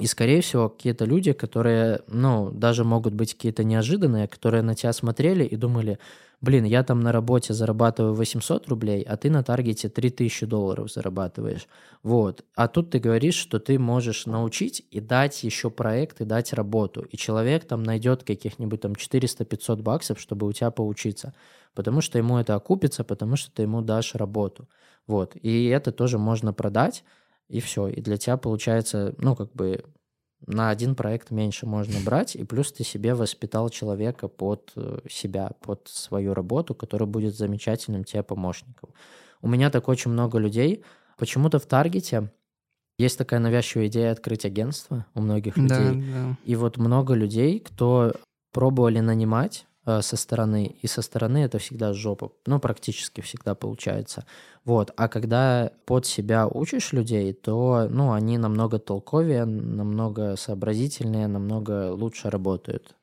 [0.00, 4.92] И, скорее всего, какие-то люди, которые, ну, даже могут быть какие-то неожиданные, которые на тебя
[4.92, 6.00] смотрели и думали,
[6.40, 11.68] блин, я там на работе зарабатываю 800 рублей, а ты на таргете 3000 долларов зарабатываешь.
[12.02, 12.44] Вот.
[12.56, 17.02] А тут ты говоришь, что ты можешь научить и дать еще проект, и дать работу.
[17.02, 21.34] И человек там найдет каких-нибудь там 400-500 баксов, чтобы у тебя поучиться.
[21.72, 24.68] Потому что ему это окупится, потому что ты ему дашь работу.
[25.06, 25.36] Вот.
[25.40, 27.04] И это тоже можно продать,
[27.48, 27.88] и все.
[27.88, 29.84] И для тебя получается, ну, как бы
[30.46, 35.52] на один проект меньше можно брать, и плюс ты себе воспитал человека под э, себя,
[35.60, 38.90] под свою работу, который будет замечательным тебе помощником.
[39.40, 40.84] У меня так очень много людей.
[41.16, 42.30] Почему-то в Таргете
[42.98, 45.78] есть такая навязчивая идея открыть агентство у многих людей.
[45.78, 46.38] Да, да.
[46.44, 48.12] И вот много людей, кто
[48.52, 54.24] пробовали нанимать со стороны, и со стороны это всегда жопа, ну, практически всегда получается.
[54.64, 61.92] Вот, а когда под себя учишь людей, то, ну, они намного толковее, намного сообразительнее, намного
[61.92, 62.94] лучше работают.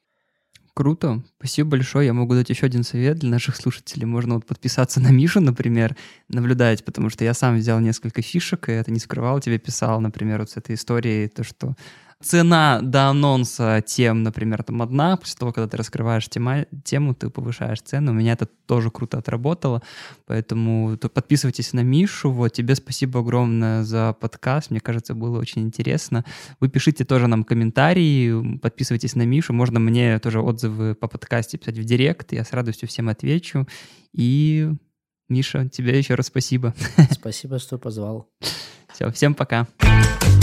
[0.74, 2.08] Круто, спасибо большое.
[2.08, 4.06] Я могу дать еще один совет для наших слушателей.
[4.06, 5.98] Можно вот подписаться на Мишу, например,
[6.30, 10.40] наблюдать, потому что я сам взял несколько фишек, и это не скрывал, тебе писал, например,
[10.40, 11.76] вот с этой историей, то, что
[12.22, 17.30] цена до анонса тем, например, там одна, после того, когда ты раскрываешь тема, тему, ты
[17.30, 18.12] повышаешь цену.
[18.12, 19.82] У меня это тоже круто отработало,
[20.26, 22.32] поэтому подписывайтесь на Мишу.
[22.32, 26.26] Вот, тебе спасибо огромное за подкаст, мне кажется, было очень интересно.
[26.60, 31.78] Вы пишите тоже нам комментарии, подписывайтесь на Мишу, можно мне тоже отзывы по подкасте писать
[31.78, 33.68] в директ, я с радостью всем отвечу.
[34.14, 34.70] И,
[35.30, 36.74] Миша, тебе еще раз спасибо.
[37.12, 38.30] Спасибо, что позвал.
[38.94, 39.68] Все, всем пока.
[39.78, 40.41] Пока.